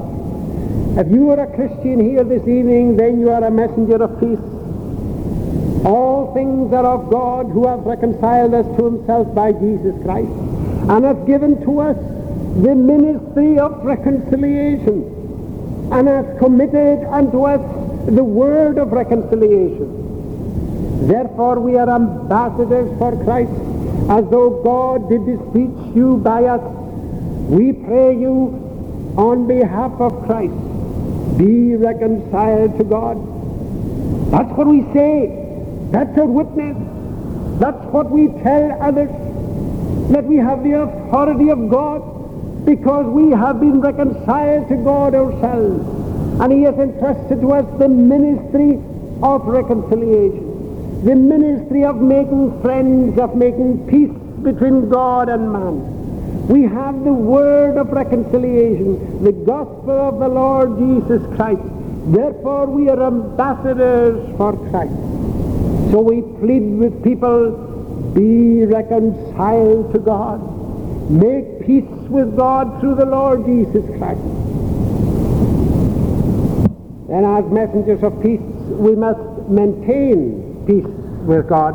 If 0.98 1.08
you 1.12 1.30
are 1.30 1.40
a 1.40 1.46
Christian 1.54 2.00
here 2.00 2.24
this 2.24 2.42
evening, 2.42 2.96
then 2.96 3.20
you 3.20 3.30
are 3.30 3.44
a 3.44 3.50
messenger 3.50 4.02
of 4.02 4.18
peace. 4.18 4.40
All 5.86 6.32
things 6.34 6.72
are 6.72 6.86
of 6.86 7.10
God 7.10 7.46
who 7.46 7.68
has 7.68 7.78
reconciled 7.80 8.54
us 8.54 8.66
to 8.76 8.84
himself 8.84 9.32
by 9.34 9.52
Jesus 9.52 9.94
Christ 10.02 10.32
and 10.90 11.04
has 11.04 11.16
given 11.26 11.62
to 11.62 11.80
us 11.80 11.96
the 12.62 12.74
ministry 12.74 13.58
of 13.58 13.84
reconciliation 13.84 15.14
and 15.92 16.08
has 16.08 16.26
committed 16.38 17.04
unto 17.04 17.44
us 17.44 17.60
the 18.10 18.24
word 18.24 18.78
of 18.78 18.92
reconciliation. 18.92 21.06
Therefore 21.06 21.60
we 21.60 21.76
are 21.76 21.88
ambassadors 21.88 22.90
for 22.98 23.12
Christ, 23.24 23.52
as 24.10 24.24
though 24.30 24.62
God 24.64 25.08
did 25.10 25.26
beseech 25.26 25.94
you 25.94 26.16
by 26.16 26.44
us. 26.44 26.62
We 27.48 27.72
pray 27.72 28.16
you 28.16 29.14
on 29.16 29.46
behalf 29.46 29.92
of 30.00 30.24
Christ, 30.24 30.54
be 31.36 31.76
reconciled 31.76 32.78
to 32.78 32.84
God. 32.84 33.16
That's 34.30 34.50
what 34.56 34.66
we 34.66 34.82
say. 34.92 35.44
That's 35.90 36.16
our 36.18 36.26
witness. 36.26 36.76
That's 37.60 37.84
what 37.86 38.10
we 38.10 38.28
tell 38.42 38.82
others, 38.82 39.10
that 40.12 40.24
we 40.24 40.36
have 40.36 40.62
the 40.62 40.82
authority 40.82 41.50
of 41.50 41.68
God 41.68 42.64
because 42.64 43.06
we 43.06 43.30
have 43.30 43.60
been 43.60 43.80
reconciled 43.80 44.68
to 44.68 44.76
God 44.76 45.14
ourselves. 45.14 45.97
And 46.40 46.52
he 46.52 46.62
has 46.62 46.78
entrusted 46.78 47.40
to 47.40 47.52
us 47.52 47.66
the 47.78 47.88
ministry 47.88 48.78
of 49.22 49.44
reconciliation, 49.46 51.04
the 51.04 51.16
ministry 51.16 51.84
of 51.84 51.96
making 51.96 52.62
friends, 52.62 53.18
of 53.18 53.34
making 53.34 53.86
peace 53.88 54.16
between 54.42 54.88
God 54.88 55.28
and 55.28 55.52
man. 55.52 56.46
We 56.46 56.62
have 56.62 57.04
the 57.04 57.12
word 57.12 57.76
of 57.76 57.90
reconciliation, 57.90 59.22
the 59.22 59.32
gospel 59.32 59.90
of 59.90 60.18
the 60.20 60.28
Lord 60.28 60.78
Jesus 60.78 61.22
Christ. 61.36 61.60
Therefore 62.06 62.66
we 62.66 62.88
are 62.88 63.02
ambassadors 63.02 64.36
for 64.36 64.52
Christ. 64.70 64.94
So 65.90 66.00
we 66.00 66.22
plead 66.38 66.62
with 66.78 67.02
people, 67.02 68.12
be 68.14 68.64
reconciled 68.64 69.92
to 69.92 69.98
God. 69.98 70.40
Make 71.10 71.66
peace 71.66 71.90
with 72.08 72.36
God 72.36 72.80
through 72.80 72.94
the 72.94 73.06
Lord 73.06 73.44
Jesus 73.44 73.84
Christ. 73.98 74.37
And 77.10 77.24
as 77.24 77.50
messengers 77.50 78.02
of 78.02 78.22
peace, 78.22 78.40
we 78.40 78.94
must 78.94 79.48
maintain 79.48 80.64
peace 80.66 80.84
with 81.24 81.48
God. 81.48 81.74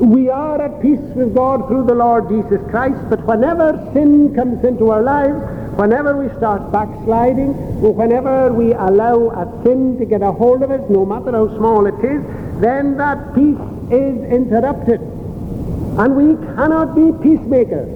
We 0.00 0.28
are 0.28 0.60
at 0.60 0.80
peace 0.80 1.00
with 1.14 1.34
God 1.34 1.66
through 1.68 1.84
the 1.84 1.94
Lord 1.94 2.28
Jesus 2.28 2.60
Christ, 2.70 2.98
but 3.08 3.24
whenever 3.26 3.72
sin 3.92 4.34
comes 4.34 4.64
into 4.64 4.90
our 4.90 5.02
lives, 5.02 5.38
whenever 5.78 6.16
we 6.16 6.28
start 6.36 6.70
backsliding, 6.72 7.54
or 7.82 7.92
whenever 7.92 8.52
we 8.52 8.72
allow 8.72 9.30
a 9.30 9.62
sin 9.64 9.98
to 9.98 10.04
get 10.04 10.22
a 10.22 10.32
hold 10.32 10.62
of 10.62 10.70
us, 10.70 10.80
no 10.90 11.06
matter 11.06 11.32
how 11.32 11.48
small 11.56 11.86
it 11.86 12.02
is, 12.04 12.22
then 12.60 12.96
that 12.98 13.34
peace 13.34 13.60
is 13.90 14.16
interrupted. 14.30 15.00
And 15.00 16.16
we 16.16 16.36
cannot 16.54 16.94
be 16.94 17.12
peacemakers 17.22 17.88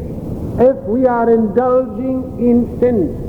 if 0.61 0.76
we 0.85 1.06
are 1.06 1.30
indulging 1.30 2.38
in 2.38 2.80
sin. 2.80 3.24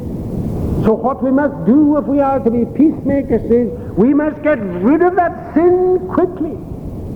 So 0.85 0.93
what 0.93 1.23
we 1.23 1.31
must 1.31 1.65
do 1.65 1.97
if 1.97 2.05
we 2.05 2.19
are 2.19 2.37
to 2.39 2.51
be 2.51 2.63
peacemakers 2.63 3.41
is 3.49 3.73
we 3.97 4.13
must 4.13 4.43
get 4.43 4.59
rid 4.59 5.01
of 5.01 5.15
that 5.15 5.55
sin 5.55 6.07
quickly. 6.13 6.53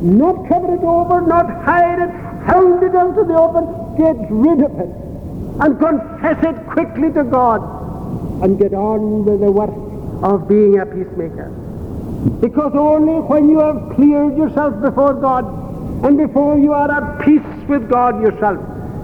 Not 0.02 0.50
cover 0.50 0.74
it 0.74 0.82
over, 0.82 1.22
not 1.22 1.46
hide 1.66 2.00
it, 2.00 2.10
hound 2.50 2.82
it 2.82 2.96
out 2.96 3.14
to 3.14 3.24
the 3.26 3.38
open, 3.38 3.70
get 3.96 4.18
rid 4.32 4.62
of 4.66 4.74
it. 4.80 4.90
And 5.62 5.78
confess 5.78 6.44
it 6.44 6.66
quickly 6.72 7.14
to 7.14 7.24
God 7.24 7.62
and 8.42 8.58
get 8.58 8.74
on 8.74 9.26
with 9.26 9.42
the 9.42 9.52
work 9.52 9.76
of 10.24 10.48
being 10.48 10.80
a 10.80 10.86
peacemaker. 10.88 11.50
Because 12.42 12.74
only 12.74 13.22
when 13.22 13.50
you 13.50 13.60
have 13.60 13.94
cleared 13.96 14.36
yourself 14.36 14.82
before 14.82 15.14
God 15.14 15.46
and 16.04 16.18
before 16.18 16.58
you 16.58 16.74
are 16.74 16.90
at 16.90 17.24
peace 17.24 17.68
with 17.68 17.88
God 17.88 18.20
yourself 18.20 18.58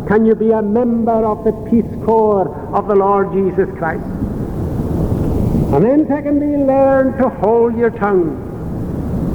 can 0.08 0.26
you 0.26 0.34
be 0.34 0.52
a 0.52 0.62
member 0.62 1.26
of 1.26 1.44
the 1.44 1.52
peace 1.70 2.06
corps 2.06 2.48
of 2.74 2.88
the 2.88 2.96
Lord 2.96 3.32
Jesus 3.34 3.70
Christ. 3.78 4.06
And 5.76 5.84
then 5.84 6.08
secondly, 6.08 6.56
learn 6.56 7.18
to 7.18 7.28
hold 7.28 7.78
your 7.78 7.90
tongue. 7.90 8.54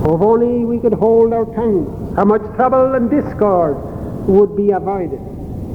If 0.01 0.23
only 0.23 0.65
we 0.65 0.79
could 0.79 0.95
hold 0.95 1.35
our 1.35 1.45
tongue, 1.45 2.15
how 2.17 2.25
much 2.25 2.41
trouble 2.57 2.95
and 2.95 3.11
discord 3.11 3.77
would 4.27 4.57
be 4.57 4.71
avoided. 4.71 5.21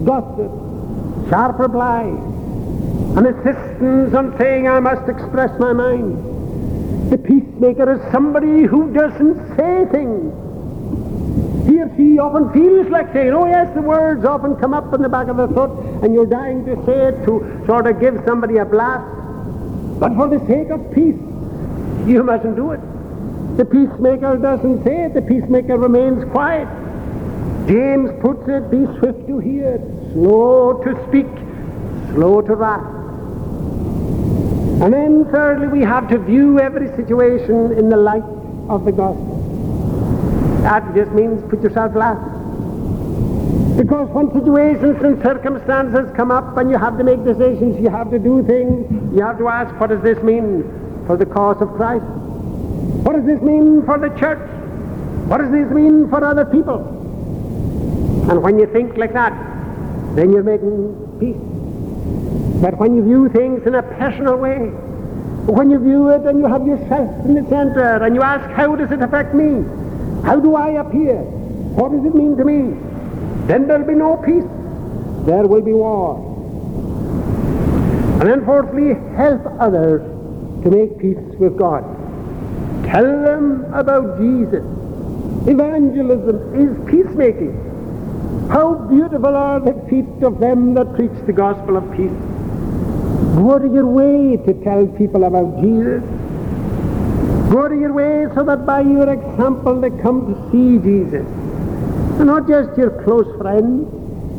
Gossip, 0.04 0.50
sharp 1.30 1.60
reply, 1.60 2.02
an 3.16 3.28
insistence 3.28 4.16
on 4.16 4.36
saying 4.40 4.68
I 4.68 4.80
must 4.80 5.08
express 5.08 5.52
my 5.60 5.72
mind. 5.72 7.12
The 7.12 7.20
peacemaker 7.20 7.94
is 7.94 8.12
somebody 8.12 8.64
who 8.64 8.92
doesn't 8.92 9.38
say 9.56 9.86
things. 9.92 10.34
He 11.70 11.80
or 11.80 11.96
she 11.96 12.18
often 12.18 12.52
feels 12.54 12.88
like 12.88 13.14
saying, 13.14 13.34
oh 13.34 13.46
yes, 13.46 13.72
the 13.76 13.84
words 13.84 14.26
often 14.26 14.56
come 14.56 14.74
up 14.74 14.92
in 14.96 15.04
the 15.04 15.10
back 15.10 15.28
of 15.28 15.38
the 15.38 15.48
throat, 15.48 16.02
and 16.02 16.12
you're 16.12 16.26
dying 16.26 16.66
to 16.66 16.76
say 16.88 17.10
it 17.10 17.24
to 17.26 17.64
sort 17.68 17.86
of 17.86 18.02
give 18.02 18.20
somebody 18.26 18.58
a 18.58 18.66
blast. 18.66 19.25
But 20.00 20.16
for 20.16 20.28
the 20.28 20.46
sake 20.48 20.70
of 20.70 20.92
peace, 20.92 21.20
you 22.08 22.24
mustn't 22.24 22.56
do 22.56 22.72
it. 22.72 22.82
The 23.58 23.66
peacemaker 23.66 24.38
doesn't 24.38 24.84
say 24.84 25.06
it. 25.06 25.14
The 25.14 25.22
peacemaker 25.22 25.78
remains 25.78 26.30
quiet. 26.32 26.68
James 27.68 28.12
puts 28.22 28.48
it, 28.48 28.70
be 28.70 28.86
swift 29.00 29.26
to 29.28 29.40
hear, 29.40 29.80
slow 30.14 30.84
to 30.84 31.08
speak, 31.08 31.26
slow 32.14 32.42
to 32.42 32.56
wrath. 32.56 32.86
And 34.84 34.94
then 34.94 35.26
thirdly, 35.32 35.68
we 35.70 35.82
have 35.82 36.10
to 36.10 36.20
view 36.20 36.60
every 36.60 36.88
situation 36.98 37.72
in 37.72 37.90
the 37.90 37.98
light 37.98 38.24
of 38.70 38.84
the 38.84 38.92
gospel. 38.92 39.42
That 40.64 40.94
just 40.94 41.12
means 41.12 41.42
put 41.50 41.64
yourself 41.64 41.96
last. 41.96 42.35
When 44.04 44.32
situations 44.34 45.02
and 45.02 45.24
circumstances 45.24 46.14
come 46.16 46.30
up 46.30 46.58
and 46.58 46.70
you 46.70 46.78
have 46.78 46.98
to 46.98 47.04
make 47.04 47.24
decisions, 47.24 47.80
you 47.80 47.90
have 47.90 48.12
to 48.12 48.20
do 48.20 48.44
things, 48.44 48.92
you 49.16 49.22
have 49.22 49.38
to 49.38 49.48
ask, 49.48 49.74
what 49.80 49.90
does 49.90 50.02
this 50.02 50.22
mean 50.22 50.64
for 51.08 51.16
the 51.16 51.26
cause 51.26 51.62
of 51.62 51.74
Christ? 51.76 52.04
What 52.04 53.16
does 53.16 53.26
this 53.26 53.42
mean 53.42 53.84
for 53.86 53.98
the 53.98 54.10
church? 54.20 54.40
What 55.28 55.38
does 55.38 55.52
this 55.52 55.70
mean 55.72 56.10
for 56.10 56.24
other 56.24 56.44
people? 56.46 56.84
And 58.30 58.44
when 58.44 58.60
you 58.60 58.68
think 58.68 58.98
like 58.98 59.14
that, 59.14 59.32
then 60.16 60.32
you're 60.32 60.44
making 60.44 61.18
peace. 61.20 62.62
But 62.62 62.78
when 62.78 62.96
you 62.98 63.04
view 63.04 63.30
things 63.30 63.66
in 63.66 63.76
a 63.76 63.84
personal 63.84 64.36
way, 64.36 64.58
when 65.48 65.72
you 65.72 65.80
view 65.80 66.10
it 66.10 66.26
and 66.26 66.40
you 66.40 66.48
have 66.48 66.68
yourself 66.68 67.26
in 67.26 67.36
the 67.36 67.48
center 67.50 68.04
and 68.04 68.14
you 68.14 68.22
ask, 68.22 68.50
how 68.52 68.76
does 68.76 68.92
it 68.92 69.02
affect 69.02 69.34
me? 69.34 69.64
How 70.26 70.40
do 70.40 70.56
I 70.56 70.82
appear? 70.82 71.22
What 71.22 71.92
does 71.92 72.04
it 72.04 72.14
mean 72.14 72.36
to 72.38 72.44
me? 72.44 72.85
Then 73.48 73.68
there'll 73.68 73.86
be 73.86 73.94
no 73.94 74.18
peace. 74.18 74.46
There 75.26 75.48
will 75.48 75.62
be 75.62 75.74
war. 75.74 76.34
And 78.22 78.30
then 78.30 78.46
fourthly, 78.46 78.94
help 79.16 79.42
others 79.60 80.02
to 80.64 80.72
make 80.72 80.98
peace 80.98 81.24
with 81.38 81.58
God. 81.58 81.84
Tell 82.86 83.04
them 83.04 83.72
about 83.74 84.18
Jesus. 84.20 84.64
Evangelism 85.48 86.38
is 86.56 86.90
peacemaking. 86.90 87.54
How 88.50 88.74
beautiful 88.90 89.36
are 89.36 89.60
the 89.60 89.74
feet 89.90 90.24
of 90.24 90.40
them 90.40 90.74
that 90.76 90.96
preach 90.96 91.12
the 91.28 91.34
gospel 91.34 91.78
of 91.78 91.92
peace. 91.92 92.10
Go 93.36 93.52
of 93.52 93.74
your 93.74 93.86
way 93.86 94.38
to 94.38 94.54
tell 94.64 94.88
people 94.88 95.26
about 95.26 95.62
Jesus. 95.62 96.02
Go 97.52 97.66
of 97.66 97.80
your 97.80 97.94
way 97.94 98.28
so 98.34 98.44
that 98.44 98.66
by 98.66 98.82
your 98.82 99.12
example 99.12 99.82
they 99.82 99.90
come 100.02 100.26
to 100.34 100.52
see 100.52 100.80
Jesus. 100.80 101.45
Not 102.24 102.48
just 102.48 102.78
your 102.78 102.92
close 103.04 103.28
friends, 103.38 103.88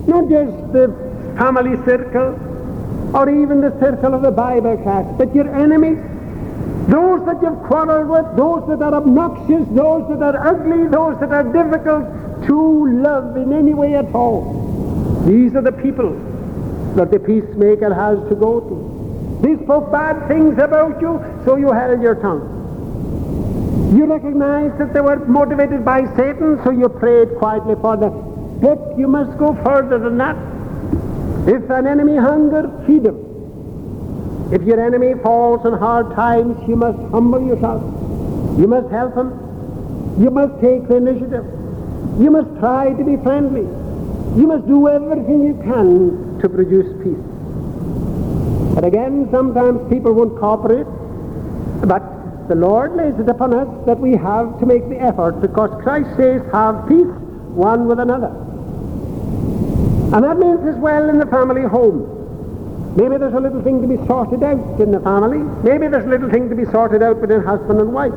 not 0.09 0.29
just 0.29 0.73
the 0.73 0.89
family 1.39 1.77
circle, 1.85 2.35
or 3.15 3.29
even 3.31 3.61
the 3.61 3.79
circle 3.79 4.15
of 4.15 4.23
the 4.23 4.31
Bible 4.31 4.77
class, 4.79 5.07
but 5.19 5.35
your 5.35 5.49
enemies, 5.55 5.99
those 6.89 7.25
that 7.27 7.41
you've 7.43 7.63
quarreled 7.65 8.09
with, 8.09 8.37
those 8.37 8.67
that 8.69 8.83
are 8.83 8.95
obnoxious, 8.95 9.67
those 9.71 10.09
that 10.09 10.23
are 10.23 10.49
ugly, 10.49 10.89
those 10.89 11.19
that 11.21 11.33
are 11.33 11.45
difficult 11.45 12.47
to 12.47 13.03
love 13.03 13.37
in 13.37 13.53
any 13.53 13.75
way 13.75 13.95
at 13.95 14.13
all. 14.15 15.23
These 15.27 15.55
are 15.55 15.63
the 15.63 15.73
people 15.73 16.15
that 16.97 17.11
the 17.11 17.19
peacemaker 17.19 17.93
has 17.93 18.19
to 18.29 18.35
go 18.35 18.61
to. 18.61 19.39
They 19.43 19.63
spoke 19.65 19.93
bad 19.93 20.29
things 20.29 20.59
about 20.59 21.01
you, 21.01 21.23
so 21.45 21.57
you 21.57 21.73
held 21.73 22.01
your 22.01 22.15
tongue. 22.17 22.56
You 23.95 24.07
recognize 24.07 24.77
that 24.79 24.93
they 24.93 25.01
were 25.01 25.25
motivated 25.27 25.85
by 25.85 26.05
Satan, 26.17 26.61
so 26.65 26.71
you 26.71 26.89
prayed 26.89 27.37
quietly 27.39 27.77
for 27.81 27.97
them. 27.97 28.59
But 28.61 28.99
you 28.99 29.07
must 29.07 29.39
go 29.39 29.55
further 29.65 29.99
than 29.99 30.19
that. 30.19 30.37
If 31.49 31.71
an 31.71 31.87
enemy 31.87 32.17
hunger, 32.17 32.83
feed 32.87 33.05
him. 33.07 34.51
If 34.53 34.63
your 34.63 34.85
enemy 34.85 35.15
falls 35.23 35.65
in 35.65 35.73
hard 35.75 36.15
times, 36.17 36.57
you 36.69 36.75
must 36.75 36.99
humble 37.13 37.47
yourself. 37.47 37.83
You 38.59 38.67
must 38.67 38.91
help 38.91 39.15
him. 39.17 39.31
You 40.21 40.31
must 40.31 40.61
take 40.61 40.89
the 40.89 40.97
initiative. 40.97 41.45
You 42.19 42.31
must 42.31 42.59
try 42.59 42.93
to 42.93 43.05
be 43.05 43.17
friendly. 43.23 43.67
You 44.41 44.47
must 44.47 44.67
do 44.67 44.89
everything 44.89 45.45
you 45.45 45.55
can 45.63 46.41
to 46.41 46.49
produce 46.49 46.91
peace. 47.05 47.25
But 48.75 48.85
again, 48.85 49.29
sometimes 49.31 49.89
people 49.91 50.13
won't 50.13 50.39
cooperate. 50.39 50.87
The 52.49 52.55
Lord 52.55 52.95
lays 52.95 53.19
it 53.19 53.29
upon 53.29 53.53
us 53.53 53.67
that 53.87 53.99
we 53.99 54.13
have 54.13 54.61
to 54.61 54.67
make 54.67 54.89
the 54.89 55.01
effort 55.01 55.41
because 55.41 55.71
Christ 55.83 56.09
says, 56.17 56.43
have 56.53 56.87
peace 56.89 57.11
one 57.51 57.89
with 57.89 57.99
another. 57.99 58.31
And 60.15 60.23
that 60.23 60.39
means 60.39 60.65
as 60.69 60.77
well 60.77 61.09
in 61.09 61.19
the 61.19 61.27
family 61.27 61.63
home. 61.63 62.95
Maybe 62.97 63.19
there's 63.19 63.35
a 63.35 63.41
little 63.41 63.63
thing 63.63 63.83
to 63.83 63.89
be 63.89 63.97
sorted 64.07 64.45
out 64.45 64.81
in 64.81 64.93
the 64.93 65.01
family. 65.01 65.39
Maybe 65.65 65.89
there's 65.89 66.07
a 66.07 66.09
little 66.09 66.31
thing 66.31 66.49
to 66.49 66.55
be 66.55 66.65
sorted 66.67 67.03
out 67.03 67.21
between 67.21 67.43
husband 67.43 67.81
and 67.81 67.93
wife. 67.93 68.15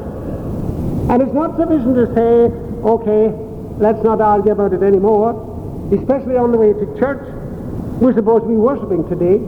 And 1.09 1.21
it's 1.23 1.33
not 1.33 1.57
sufficient 1.57 1.95
to 1.95 2.05
say, 2.13 2.51
okay, 2.85 3.33
let's 3.79 4.03
not 4.03 4.21
argue 4.21 4.51
about 4.51 4.73
it 4.73 4.83
anymore, 4.83 5.33
especially 5.91 6.37
on 6.37 6.51
the 6.51 6.57
way 6.57 6.73
to 6.73 6.85
church. 6.99 7.25
We're 7.99 8.13
supposed 8.13 8.43
to 8.43 8.49
be 8.49 8.55
worshipping 8.55 9.09
today, 9.09 9.41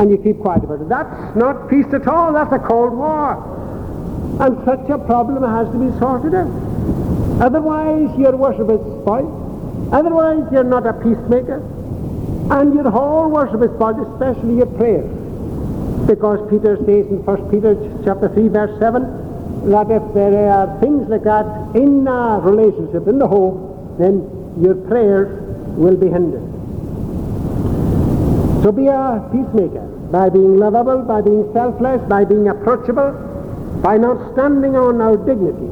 and 0.00 0.10
you 0.10 0.16
keep 0.16 0.40
quiet 0.40 0.62
about 0.62 0.80
it. 0.80 0.88
That's 0.88 1.36
not 1.36 1.68
peace 1.68 1.92
at 1.92 2.06
all. 2.06 2.32
That's 2.32 2.52
a 2.52 2.58
cold 2.60 2.92
war. 2.92 3.53
And 4.40 4.64
such 4.64 4.88
a 4.90 4.98
problem 4.98 5.42
has 5.42 5.70
to 5.70 5.78
be 5.78 5.96
sorted 5.98 6.34
out. 6.34 6.50
Otherwise, 7.40 8.10
your 8.18 8.36
worship 8.36 8.68
is 8.70 8.80
spoiled. 9.02 9.90
Otherwise, 9.92 10.42
you're 10.50 10.64
not 10.64 10.86
a 10.86 10.92
peacemaker. 10.92 11.62
And 12.50 12.74
your 12.74 12.90
whole 12.90 13.30
worship 13.30 13.62
is 13.62 13.70
spoiled, 13.76 14.00
especially 14.00 14.56
your 14.56 14.66
prayer. 14.66 15.02
Because 16.06 16.38
Peter 16.50 16.76
says 16.78 17.06
in 17.06 17.24
1 17.24 17.50
Peter 17.50 17.74
chapter 18.04 18.28
3, 18.28 18.48
verse 18.48 18.78
7, 18.80 19.70
that 19.70 19.90
if 19.90 20.02
there 20.14 20.50
are 20.50 20.80
things 20.80 21.08
like 21.08 21.24
that 21.24 21.46
in 21.74 22.06
a 22.06 22.40
relationship, 22.40 23.06
in 23.08 23.18
the 23.18 23.26
home, 23.26 23.96
then 23.98 24.20
your 24.60 24.74
prayers 24.74 25.30
will 25.78 25.96
be 25.96 26.08
hindered. 26.08 26.42
So 28.62 28.72
be 28.72 28.88
a 28.88 29.26
peacemaker 29.32 29.86
by 30.10 30.28
being 30.28 30.58
lovable, 30.58 31.02
by 31.02 31.20
being 31.20 31.50
selfless, 31.52 32.00
by 32.08 32.24
being 32.24 32.48
approachable, 32.48 33.33
by 33.84 33.98
not 33.98 34.32
standing 34.32 34.74
on 34.76 34.98
our 35.02 35.18
dignity. 35.18 35.68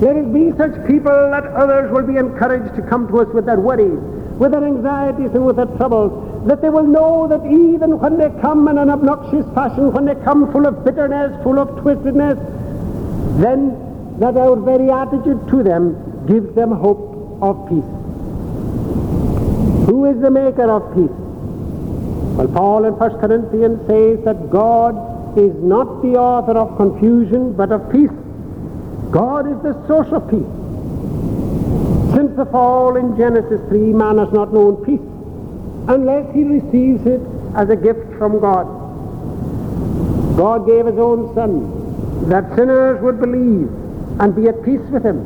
Let 0.00 0.16
us 0.16 0.26
be 0.32 0.50
such 0.56 0.72
people 0.88 1.12
that 1.12 1.44
others 1.44 1.92
will 1.92 2.06
be 2.06 2.16
encouraged 2.16 2.74
to 2.76 2.82
come 2.88 3.06
to 3.08 3.20
us 3.20 3.28
with 3.34 3.44
their 3.44 3.60
worries, 3.60 4.00
with 4.40 4.52
their 4.52 4.64
anxieties 4.64 5.28
and 5.34 5.44
with 5.44 5.56
their 5.56 5.68
troubles, 5.76 6.10
that 6.48 6.62
they 6.62 6.70
will 6.70 6.86
know 6.86 7.28
that 7.28 7.44
even 7.44 8.00
when 8.00 8.16
they 8.16 8.30
come 8.40 8.66
in 8.66 8.78
an 8.78 8.88
obnoxious 8.88 9.44
fashion, 9.54 9.92
when 9.92 10.06
they 10.06 10.14
come 10.24 10.50
full 10.52 10.66
of 10.66 10.86
bitterness, 10.86 11.30
full 11.44 11.58
of 11.58 11.68
twistedness, 11.84 12.40
then 13.38 13.76
that 14.18 14.34
our 14.38 14.56
very 14.56 14.90
attitude 14.90 15.46
to 15.50 15.62
them 15.62 15.92
gives 16.26 16.54
them 16.54 16.72
hope 16.72 17.38
of 17.42 17.68
peace. 17.68 17.92
Who 19.86 20.06
is 20.06 20.18
the 20.22 20.30
maker 20.30 20.70
of 20.70 20.94
peace? 20.94 21.12
Well, 22.38 22.48
Paul 22.48 22.86
in 22.86 22.94
1 22.94 23.20
Corinthians 23.20 23.86
says 23.86 24.24
that 24.24 24.48
God 24.48 25.11
is 25.36 25.54
not 25.62 26.02
the 26.02 26.16
author 26.16 26.52
of 26.52 26.76
confusion, 26.76 27.52
but 27.52 27.72
of 27.72 27.90
peace. 27.90 28.10
God 29.10 29.46
is 29.46 29.62
the 29.62 29.74
source 29.86 30.08
of 30.12 30.28
peace. 30.30 30.52
Since 32.14 32.36
the 32.36 32.46
fall 32.46 32.96
in 32.96 33.16
Genesis 33.16 33.60
3, 33.68 33.78
man 33.92 34.18
has 34.18 34.32
not 34.32 34.52
known 34.52 34.84
peace 34.84 35.00
unless 35.88 36.32
he 36.34 36.44
receives 36.44 37.04
it 37.06 37.20
as 37.56 37.68
a 37.70 37.76
gift 37.76 38.06
from 38.18 38.40
God. 38.40 38.66
God 40.36 40.66
gave 40.66 40.86
his 40.86 40.98
own 40.98 41.34
Son 41.34 42.28
that 42.28 42.54
sinners 42.56 43.02
would 43.02 43.20
believe 43.20 43.68
and 44.20 44.34
be 44.34 44.48
at 44.48 44.62
peace 44.64 44.86
with 44.90 45.04
him, 45.04 45.24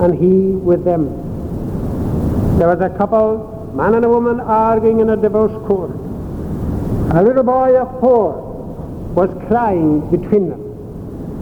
and 0.00 0.18
he 0.18 0.52
with 0.56 0.84
them. 0.84 1.06
There 2.58 2.68
was 2.68 2.80
a 2.80 2.90
couple, 2.96 3.72
man 3.74 3.94
and 3.94 4.04
a 4.04 4.08
woman, 4.08 4.40
arguing 4.40 5.00
in 5.00 5.10
a 5.10 5.16
divorce 5.16 5.52
court. 5.66 5.90
A 7.14 7.22
little 7.22 7.42
boy 7.42 7.76
of 7.76 8.00
four 8.00 8.41
was 9.14 9.30
crying 9.48 10.00
between 10.10 10.48
them 10.48 10.72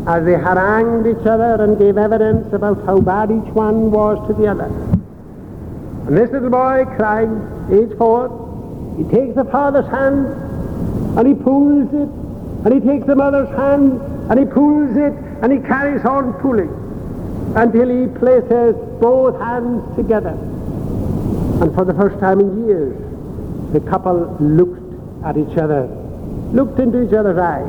as 0.08 0.24
they 0.24 0.32
harangued 0.32 1.06
each 1.06 1.26
other 1.26 1.62
and 1.62 1.78
gave 1.78 1.96
evidence 1.98 2.52
about 2.52 2.84
how 2.84 2.98
bad 3.00 3.30
each 3.30 3.52
one 3.54 3.90
was 3.90 4.16
to 4.26 4.34
the 4.34 4.48
other. 4.48 4.64
And 6.06 6.16
this 6.16 6.30
little 6.30 6.50
boy 6.50 6.84
crying, 6.96 7.30
age 7.70 7.96
four, 7.96 8.94
he 8.96 9.04
takes 9.04 9.36
the 9.36 9.44
father's 9.44 9.86
hand 9.86 10.26
and 11.16 11.28
he 11.28 11.34
pulls 11.34 11.92
it, 11.92 12.08
and 12.64 12.74
he 12.74 12.80
takes 12.80 13.06
the 13.06 13.14
mother's 13.14 13.48
hand 13.50 14.00
and 14.30 14.38
he 14.38 14.46
pulls 14.46 14.96
it, 14.96 15.12
and 15.42 15.52
he 15.52 15.58
carries 15.58 16.04
on 16.04 16.32
pulling 16.40 16.70
until 17.56 17.88
he 17.88 18.06
places 18.18 18.74
both 19.00 19.38
hands 19.40 19.96
together. 19.96 20.36
And 21.60 21.74
for 21.74 21.84
the 21.84 21.94
first 21.94 22.18
time 22.20 22.40
in 22.40 22.66
years, 22.66 22.96
the 23.72 23.80
couple 23.80 24.36
looked 24.40 25.24
at 25.24 25.36
each 25.36 25.56
other 25.58 25.99
looked 26.52 26.78
into 26.78 27.02
each 27.02 27.12
other's 27.12 27.38
eyes. 27.38 27.68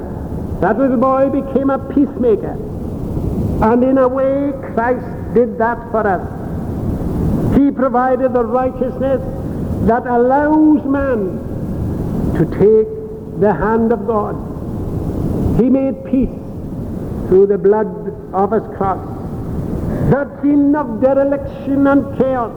That 0.62 0.78
little 0.78 0.98
boy 0.98 1.30
became 1.30 1.70
a 1.70 1.80
peacemaker. 1.80 2.58
And 3.64 3.84
in 3.84 3.98
a 3.98 4.08
way, 4.08 4.52
Christ 4.74 5.34
did 5.34 5.58
that 5.58 5.78
for 5.92 6.06
us. 6.06 7.58
He 7.58 7.72
provided 7.72 8.34
the 8.34 8.44
righteousness 8.44 9.22
that 9.88 10.06
allows 10.06 10.84
man 10.86 11.40
to 12.38 12.46
take 12.46 13.40
the 13.40 13.54
hand 13.54 13.92
of 13.92 14.06
God 14.06 14.36
He 15.60 15.70
made 15.70 16.06
peace 16.06 16.30
through 17.28 17.48
the 17.48 17.58
blood 17.58 17.88
of 18.34 18.52
his 18.52 18.64
cross. 18.78 19.00
That 20.10 20.42
scene 20.42 20.76
of 20.76 21.02
dereliction 21.02 21.88
and 21.88 22.18
chaos, 22.18 22.52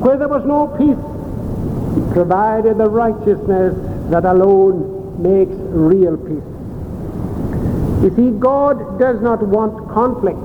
where 0.00 0.16
there 0.16 0.28
was 0.28 0.44
no 0.44 0.68
peace, 0.76 0.98
he 1.94 2.12
provided 2.12 2.78
the 2.78 2.88
righteousness 2.88 3.74
that 4.10 4.24
alone 4.24 4.91
makes 5.18 5.52
real 5.52 6.16
peace. 6.16 6.48
You 8.02 8.10
see, 8.16 8.30
God 8.38 8.98
does 8.98 9.20
not 9.20 9.42
want 9.42 9.88
conflict. 9.90 10.38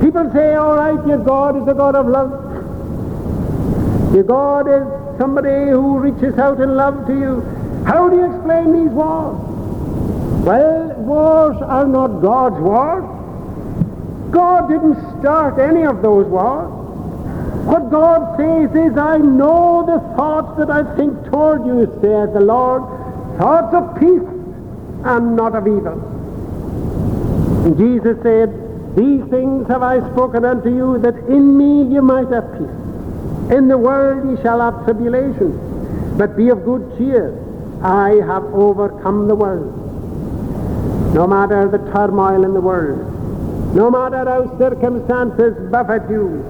People 0.00 0.30
say, 0.32 0.54
all 0.54 0.76
right, 0.76 1.06
your 1.06 1.18
God 1.18 1.60
is 1.60 1.66
a 1.66 1.74
God 1.74 1.94
of 1.94 2.06
love. 2.06 2.30
Your 4.14 4.24
God 4.24 4.68
is 4.68 5.18
somebody 5.18 5.70
who 5.70 5.98
reaches 5.98 6.38
out 6.38 6.60
in 6.60 6.76
love 6.76 7.06
to 7.06 7.12
you. 7.12 7.40
How 7.86 8.08
do 8.08 8.16
you 8.16 8.34
explain 8.34 8.84
these 8.84 8.92
wars? 8.92 9.36
Well, 10.44 10.94
wars 10.98 11.56
are 11.62 11.86
not 11.86 12.20
God's 12.20 12.60
wars. 12.60 13.04
God 14.30 14.68
didn't 14.68 14.96
start 15.18 15.58
any 15.58 15.84
of 15.84 16.02
those 16.02 16.26
wars. 16.26 16.70
What 17.66 17.90
God 17.90 18.36
says 18.36 18.70
is, 18.74 18.96
I 18.96 19.18
know 19.18 19.84
the 19.86 20.00
thoughts 20.16 20.58
that 20.58 20.70
I 20.70 20.84
think 20.96 21.24
toward 21.30 21.66
you, 21.66 21.86
says 22.00 22.32
the 22.32 22.40
Lord, 22.40 22.82
thoughts 23.38 23.72
of 23.72 23.94
peace 23.98 24.28
and 25.04 25.36
not 25.36 25.54
of 25.54 25.66
evil. 25.66 25.96
Jesus 27.78 28.20
said, 28.22 28.50
These 28.96 29.24
things 29.30 29.68
have 29.68 29.82
I 29.82 30.00
spoken 30.12 30.44
unto 30.44 30.68
you, 30.74 30.98
that 30.98 31.14
in 31.28 31.56
me 31.56 31.94
you 31.94 32.02
might 32.02 32.28
have 32.32 32.52
peace. 32.52 33.56
In 33.56 33.68
the 33.68 33.78
world 33.78 34.28
ye 34.28 34.42
shall 34.42 34.60
have 34.60 34.84
tribulation, 34.84 36.16
but 36.18 36.36
be 36.36 36.48
of 36.48 36.64
good 36.64 36.98
cheer. 36.98 37.32
I 37.82 38.20
have 38.26 38.44
overcome 38.52 39.28
the 39.28 39.36
world. 39.36 41.14
No 41.14 41.26
matter 41.26 41.68
the 41.68 41.78
turmoil 41.92 42.44
in 42.44 42.52
the 42.54 42.60
world, 42.60 42.98
no 43.74 43.90
matter 43.90 44.24
how 44.24 44.58
circumstances 44.58 45.54
buffet 45.70 46.10
you, 46.10 46.44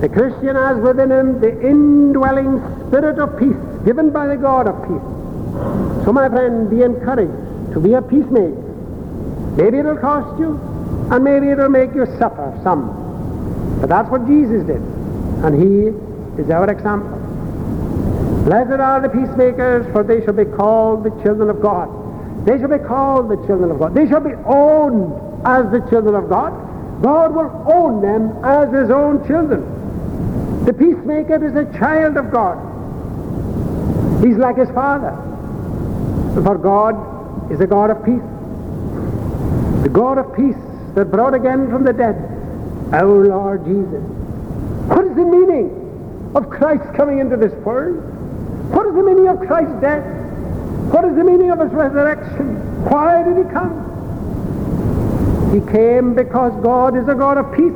the 0.00 0.08
Christian 0.10 0.54
has 0.54 0.76
within 0.78 1.10
him 1.10 1.40
the 1.40 1.66
indwelling 1.66 2.60
spirit 2.88 3.18
of 3.18 3.38
peace 3.38 3.56
given 3.86 4.10
by 4.10 4.26
the 4.26 4.36
God 4.36 4.68
of 4.68 4.76
peace. 4.86 5.95
So, 6.06 6.12
my 6.12 6.28
friend, 6.28 6.70
be 6.70 6.82
encouraged 6.82 7.72
to 7.72 7.80
be 7.80 7.94
a 7.94 8.00
peacemaker. 8.00 8.62
Maybe 9.56 9.78
it'll 9.78 9.96
cost 9.96 10.38
you, 10.38 10.56
and 11.10 11.24
maybe 11.24 11.48
it'll 11.50 11.68
make 11.68 11.92
you 11.96 12.06
suffer 12.16 12.56
some. 12.62 13.78
But 13.80 13.88
that's 13.88 14.08
what 14.08 14.24
Jesus 14.24 14.64
did, 14.68 14.80
and 15.42 15.60
he 15.60 15.90
is 16.40 16.48
our 16.48 16.70
example. 16.70 17.10
Blessed 18.44 18.78
are 18.78 19.00
the 19.00 19.08
peacemakers, 19.08 19.84
for 19.92 20.04
they 20.04 20.24
shall 20.24 20.34
be 20.34 20.44
called 20.44 21.02
the 21.02 21.10
children 21.24 21.50
of 21.50 21.60
God. 21.60 21.90
They 22.46 22.56
shall 22.60 22.68
be 22.68 22.78
called 22.78 23.28
the 23.28 23.44
children 23.44 23.72
of 23.72 23.80
God. 23.80 23.92
They 23.92 24.06
shall 24.06 24.20
be 24.20 24.34
owned 24.46 25.10
as 25.44 25.68
the 25.72 25.80
children 25.90 26.14
of 26.14 26.28
God. 26.28 26.52
God 27.02 27.34
will 27.34 27.50
own 27.66 28.00
them 28.00 28.44
as 28.44 28.72
his 28.72 28.90
own 28.90 29.26
children. 29.26 30.64
The 30.66 30.72
peacemaker 30.72 31.44
is 31.44 31.56
a 31.56 31.64
child 31.76 32.16
of 32.16 32.30
God. 32.30 32.62
He's 34.24 34.36
like 34.36 34.56
his 34.56 34.70
father. 34.70 35.26
For 36.42 36.58
God 36.58 37.50
is 37.50 37.60
a 37.60 37.66
God 37.66 37.90
of 37.90 38.04
peace. 38.04 38.20
The 39.82 39.88
God 39.88 40.18
of 40.18 40.34
peace 40.36 40.56
that 40.94 41.10
brought 41.10 41.34
again 41.34 41.70
from 41.70 41.84
the 41.84 41.92
dead 41.92 42.16
our 42.92 43.26
Lord 43.26 43.64
Jesus. 43.64 44.02
What 44.88 45.04
is 45.06 45.16
the 45.16 45.24
meaning 45.24 46.32
of 46.34 46.50
Christ 46.50 46.84
coming 46.94 47.18
into 47.18 47.36
this 47.36 47.52
world? 47.64 47.96
What 48.72 48.86
is 48.86 48.94
the 48.94 49.02
meaning 49.02 49.28
of 49.28 49.40
Christ's 49.40 49.80
death? 49.80 50.04
What 50.92 51.04
is 51.04 51.16
the 51.16 51.24
meaning 51.24 51.50
of 51.50 51.58
his 51.58 51.72
resurrection? 51.72 52.84
Why 52.84 53.22
did 53.22 53.38
he 53.38 53.44
come? 53.50 53.82
He 55.52 55.60
came 55.72 56.14
because 56.14 56.52
God 56.62 56.96
is 56.96 57.08
a 57.08 57.14
God 57.14 57.38
of 57.38 57.50
peace. 57.52 57.72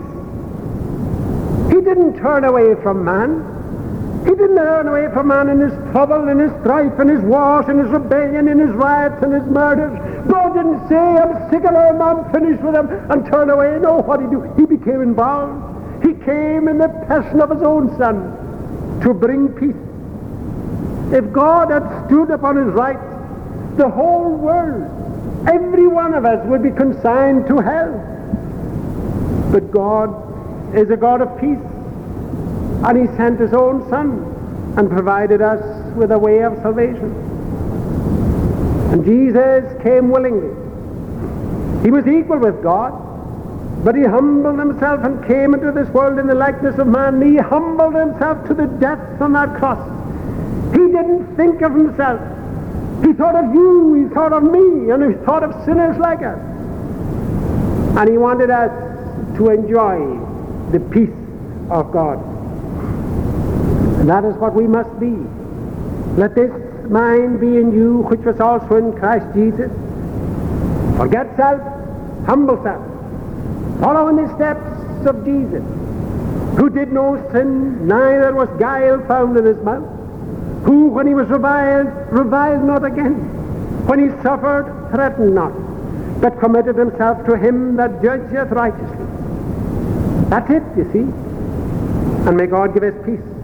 He 1.74 1.80
didn't 1.80 2.18
turn 2.18 2.44
away 2.44 2.74
from 2.82 3.04
man. 3.04 3.59
He 4.24 4.30
didn't 4.30 4.56
turn 4.56 4.88
away 4.88 5.08
from 5.12 5.28
man 5.28 5.48
in 5.48 5.60
his 5.60 5.72
trouble, 5.92 6.28
in 6.28 6.38
his 6.38 6.52
strife, 6.60 6.98
in 7.00 7.08
his 7.08 7.20
wars, 7.20 7.68
in 7.68 7.78
his 7.78 7.88
rebellion, 7.88 8.48
in 8.48 8.58
his 8.58 8.70
riots, 8.70 9.22
and 9.22 9.32
his 9.32 9.44
murders. 9.44 9.92
God 10.28 10.54
didn't 10.54 10.88
say, 10.88 10.96
I'm 10.96 11.50
sick 11.50 11.64
of 11.64 11.72
them, 11.72 12.02
I'm 12.02 12.30
finished 12.30 12.62
with 12.62 12.74
them, 12.74 12.88
and 13.10 13.26
turn 13.26 13.50
away. 13.50 13.78
No, 13.80 14.02
what 14.02 14.20
did 14.20 14.28
he 14.28 14.36
do? 14.36 14.42
He 14.56 14.66
became 14.66 15.00
involved. 15.00 16.04
He 16.04 16.14
came 16.14 16.68
in 16.68 16.78
the 16.78 16.88
person 17.08 17.40
of 17.40 17.50
his 17.50 17.62
own 17.62 17.96
son 17.96 19.00
to 19.02 19.14
bring 19.14 19.48
peace. 19.48 19.74
If 21.12 21.32
God 21.32 21.70
had 21.70 22.06
stood 22.06 22.30
upon 22.30 22.56
his 22.56 22.72
rights, 22.74 23.02
the 23.76 23.88
whole 23.88 24.36
world, 24.36 24.84
every 25.48 25.86
one 25.86 26.14
of 26.14 26.24
us 26.24 26.46
would 26.46 26.62
be 26.62 26.70
consigned 26.70 27.46
to 27.48 27.58
hell. 27.58 27.92
But 29.50 29.70
God 29.70 30.76
is 30.76 30.90
a 30.90 30.96
God 30.96 31.20
of 31.22 31.40
peace. 31.40 31.58
And 32.84 32.98
he 32.98 33.16
sent 33.16 33.38
his 33.38 33.52
own 33.52 33.88
son 33.90 34.74
and 34.76 34.88
provided 34.90 35.42
us 35.42 35.62
with 35.94 36.12
a 36.12 36.18
way 36.18 36.42
of 36.42 36.54
salvation. 36.62 37.12
And 38.92 39.04
Jesus 39.04 39.82
came 39.82 40.10
willingly. 40.10 40.54
He 41.82 41.90
was 41.90 42.06
equal 42.06 42.38
with 42.38 42.62
God, 42.62 42.92
but 43.84 43.94
he 43.94 44.02
humbled 44.02 44.58
himself 44.58 45.04
and 45.04 45.26
came 45.26 45.54
into 45.54 45.72
this 45.72 45.88
world 45.90 46.18
in 46.18 46.26
the 46.26 46.34
likeness 46.34 46.78
of 46.78 46.86
man. 46.86 47.20
He 47.22 47.36
humbled 47.36 47.94
himself 47.94 48.46
to 48.48 48.54
the 48.54 48.66
death 48.66 49.20
on 49.20 49.32
that 49.34 49.56
cross. 49.58 49.80
He 50.72 50.78
didn't 50.78 51.36
think 51.36 51.62
of 51.62 51.74
himself. 51.74 52.20
He 53.04 53.12
thought 53.14 53.34
of 53.34 53.54
you, 53.54 53.94
he 53.94 54.14
thought 54.14 54.32
of 54.32 54.42
me, 54.42 54.90
and 54.90 55.02
he 55.04 55.24
thought 55.24 55.42
of 55.42 55.64
sinners 55.64 55.96
like 55.98 56.22
us. 56.22 56.38
And 57.96 58.08
he 58.08 58.18
wanted 58.18 58.50
us 58.50 58.70
to 59.36 59.48
enjoy 59.48 60.18
the 60.72 60.80
peace 60.80 61.10
of 61.70 61.90
God. 61.92 62.29
That 64.06 64.24
is 64.24 64.34
what 64.36 64.54
we 64.54 64.66
must 64.66 64.98
be. 64.98 65.14
Let 66.16 66.34
this 66.34 66.50
mind 66.90 67.38
be 67.38 67.58
in 67.58 67.72
you, 67.72 67.98
which 68.08 68.20
was 68.20 68.40
also 68.40 68.76
in 68.76 68.92
Christ 68.98 69.26
Jesus. 69.34 69.70
Forget 70.96 71.36
self, 71.36 71.60
humble 72.26 72.62
self. 72.62 72.82
Follow 73.80 74.08
in 74.08 74.16
the 74.16 74.34
steps 74.34 75.06
of 75.06 75.24
Jesus, 75.24 75.62
who 76.58 76.70
did 76.70 76.92
no 76.92 77.16
sin, 77.32 77.86
neither 77.86 78.34
was 78.34 78.48
guile 78.58 79.06
found 79.06 79.36
in 79.36 79.44
his 79.44 79.58
mouth, 79.62 79.84
who, 80.64 80.88
when 80.88 81.06
he 81.06 81.14
was 81.14 81.28
reviled, 81.28 81.88
reviled 82.10 82.64
not 82.64 82.84
again, 82.84 83.14
when 83.86 83.98
he 83.98 84.22
suffered, 84.22 84.88
threatened 84.92 85.34
not, 85.34 85.52
but 86.20 86.38
committed 86.40 86.76
himself 86.76 87.24
to 87.26 87.36
him 87.36 87.76
that 87.76 88.02
judgeth 88.02 88.50
righteously. 88.50 89.06
That's 90.28 90.50
it, 90.50 90.62
you 90.76 90.90
see. 90.92 91.06
And 92.28 92.36
may 92.36 92.46
God 92.46 92.74
give 92.74 92.82
us 92.82 92.94
peace 93.04 93.39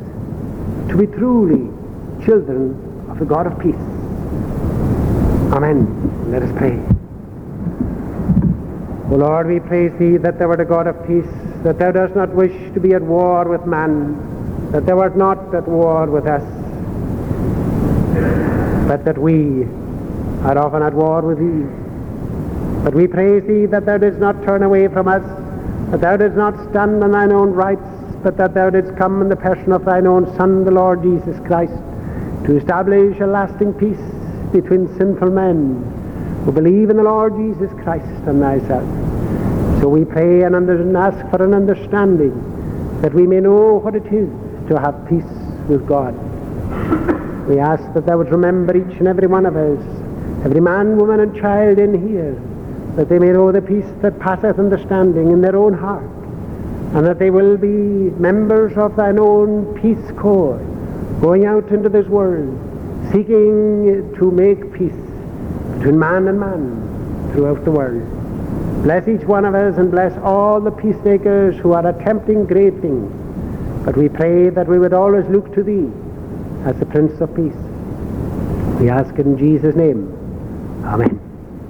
to 0.88 0.96
be 0.96 1.06
truly 1.06 1.70
children 2.24 2.74
of 3.10 3.18
the 3.18 3.24
God 3.24 3.46
of 3.46 3.58
peace. 3.58 3.74
Amen. 5.52 6.30
Let 6.30 6.42
us 6.42 6.52
pray. 6.56 6.78
O 9.10 9.16
Lord, 9.16 9.46
we 9.46 9.60
praise 9.60 9.92
Thee 9.98 10.16
that 10.16 10.38
Thou 10.38 10.50
art 10.50 10.60
a 10.60 10.64
God 10.64 10.86
of 10.86 11.06
peace, 11.06 11.30
that 11.62 11.78
Thou 11.78 11.92
dost 11.92 12.16
not 12.16 12.34
wish 12.34 12.52
to 12.74 12.80
be 12.80 12.92
at 12.94 13.02
war 13.02 13.48
with 13.48 13.64
man, 13.66 14.70
that 14.72 14.84
Thou 14.86 14.98
art 14.98 15.16
not 15.16 15.54
at 15.54 15.66
war 15.68 16.06
with 16.06 16.26
us, 16.26 16.42
but 18.88 19.04
that 19.04 19.16
we 19.16 19.64
are 20.42 20.58
often 20.58 20.82
at 20.82 20.92
war 20.92 21.22
with 21.22 21.38
Thee. 21.38 21.66
But 22.84 22.94
we 22.94 23.06
praise 23.06 23.44
Thee 23.46 23.66
that 23.66 23.86
Thou 23.86 23.98
didst 23.98 24.18
not 24.18 24.42
turn 24.44 24.62
away 24.62 24.88
from 24.88 25.08
us, 25.08 25.22
that 25.90 26.00
thou 26.00 26.16
didst 26.16 26.36
not 26.36 26.54
stand 26.70 27.02
on 27.02 27.12
thine 27.12 27.30
own 27.30 27.52
rights, 27.52 27.86
but 28.26 28.36
that 28.36 28.54
thou 28.54 28.68
didst 28.68 28.96
come 28.96 29.22
in 29.22 29.28
the 29.28 29.36
person 29.36 29.70
of 29.70 29.84
thine 29.84 30.04
own 30.04 30.26
Son, 30.36 30.64
the 30.64 30.70
Lord 30.72 31.00
Jesus 31.00 31.38
Christ, 31.46 31.78
to 32.44 32.56
establish 32.56 33.20
a 33.20 33.24
lasting 33.24 33.72
peace 33.74 34.02
between 34.50 34.88
sinful 34.98 35.30
men 35.30 36.42
who 36.44 36.50
believe 36.50 36.90
in 36.90 36.96
the 36.96 37.04
Lord 37.04 37.36
Jesus 37.36 37.70
Christ 37.84 38.04
and 38.26 38.40
thyself. 38.40 38.82
So 39.80 39.88
we 39.88 40.04
pray 40.04 40.42
and, 40.42 40.56
ask 40.96 41.30
for 41.30 41.40
an 41.40 41.54
understanding 41.54 42.34
that 43.00 43.14
we 43.14 43.28
may 43.28 43.38
know 43.38 43.78
what 43.78 43.94
it 43.94 44.06
is 44.06 44.28
to 44.70 44.80
have 44.80 45.08
peace 45.08 45.22
with 45.68 45.86
God. 45.86 46.12
We 47.48 47.60
ask 47.60 47.84
that 47.94 48.06
thou 48.06 48.18
would 48.18 48.32
remember 48.32 48.76
each 48.76 48.98
and 48.98 49.06
every 49.06 49.28
one 49.28 49.46
of 49.46 49.54
us, 49.54 49.78
every 50.44 50.60
man, 50.60 50.96
woman, 50.96 51.20
and 51.20 51.36
child 51.36 51.78
in 51.78 52.08
here, 52.08 52.34
that 52.96 53.08
they 53.08 53.20
may 53.20 53.28
know 53.30 53.52
the 53.52 53.62
peace 53.62 53.86
that 54.02 54.18
passeth 54.18 54.58
understanding 54.58 55.30
in 55.30 55.40
their 55.40 55.54
own 55.54 55.74
heart, 55.74 56.10
and 56.94 57.06
that 57.06 57.18
they 57.18 57.30
will 57.30 57.56
be 57.56 57.66
members 58.18 58.76
of 58.76 58.96
thine 58.96 59.18
own 59.18 59.78
peace 59.80 60.10
corps, 60.16 60.58
going 61.20 61.44
out 61.44 61.68
into 61.68 61.88
this 61.88 62.06
world, 62.06 62.58
seeking 63.12 64.14
to 64.16 64.30
make 64.30 64.72
peace 64.72 64.92
between 65.76 65.98
man 65.98 66.28
and 66.28 66.38
man 66.38 67.30
throughout 67.32 67.64
the 67.64 67.70
world. 67.70 68.02
Bless 68.82 69.08
each 69.08 69.26
one 69.26 69.44
of 69.44 69.54
us 69.54 69.78
and 69.78 69.90
bless 69.90 70.16
all 70.18 70.60
the 70.60 70.70
peacemakers 70.70 71.56
who 71.56 71.72
are 71.72 71.86
attempting 71.86 72.46
great 72.46 72.80
things. 72.80 73.12
But 73.84 73.96
we 73.96 74.08
pray 74.08 74.48
that 74.50 74.66
we 74.66 74.78
would 74.78 74.92
always 74.92 75.26
look 75.26 75.54
to 75.54 75.62
thee 75.62 75.90
as 76.64 76.76
the 76.78 76.86
Prince 76.86 77.20
of 77.20 77.34
Peace. 77.34 77.54
We 78.80 78.88
ask 78.88 79.18
in 79.18 79.38
Jesus' 79.38 79.74
name. 79.74 80.12
Amen. 80.84 81.25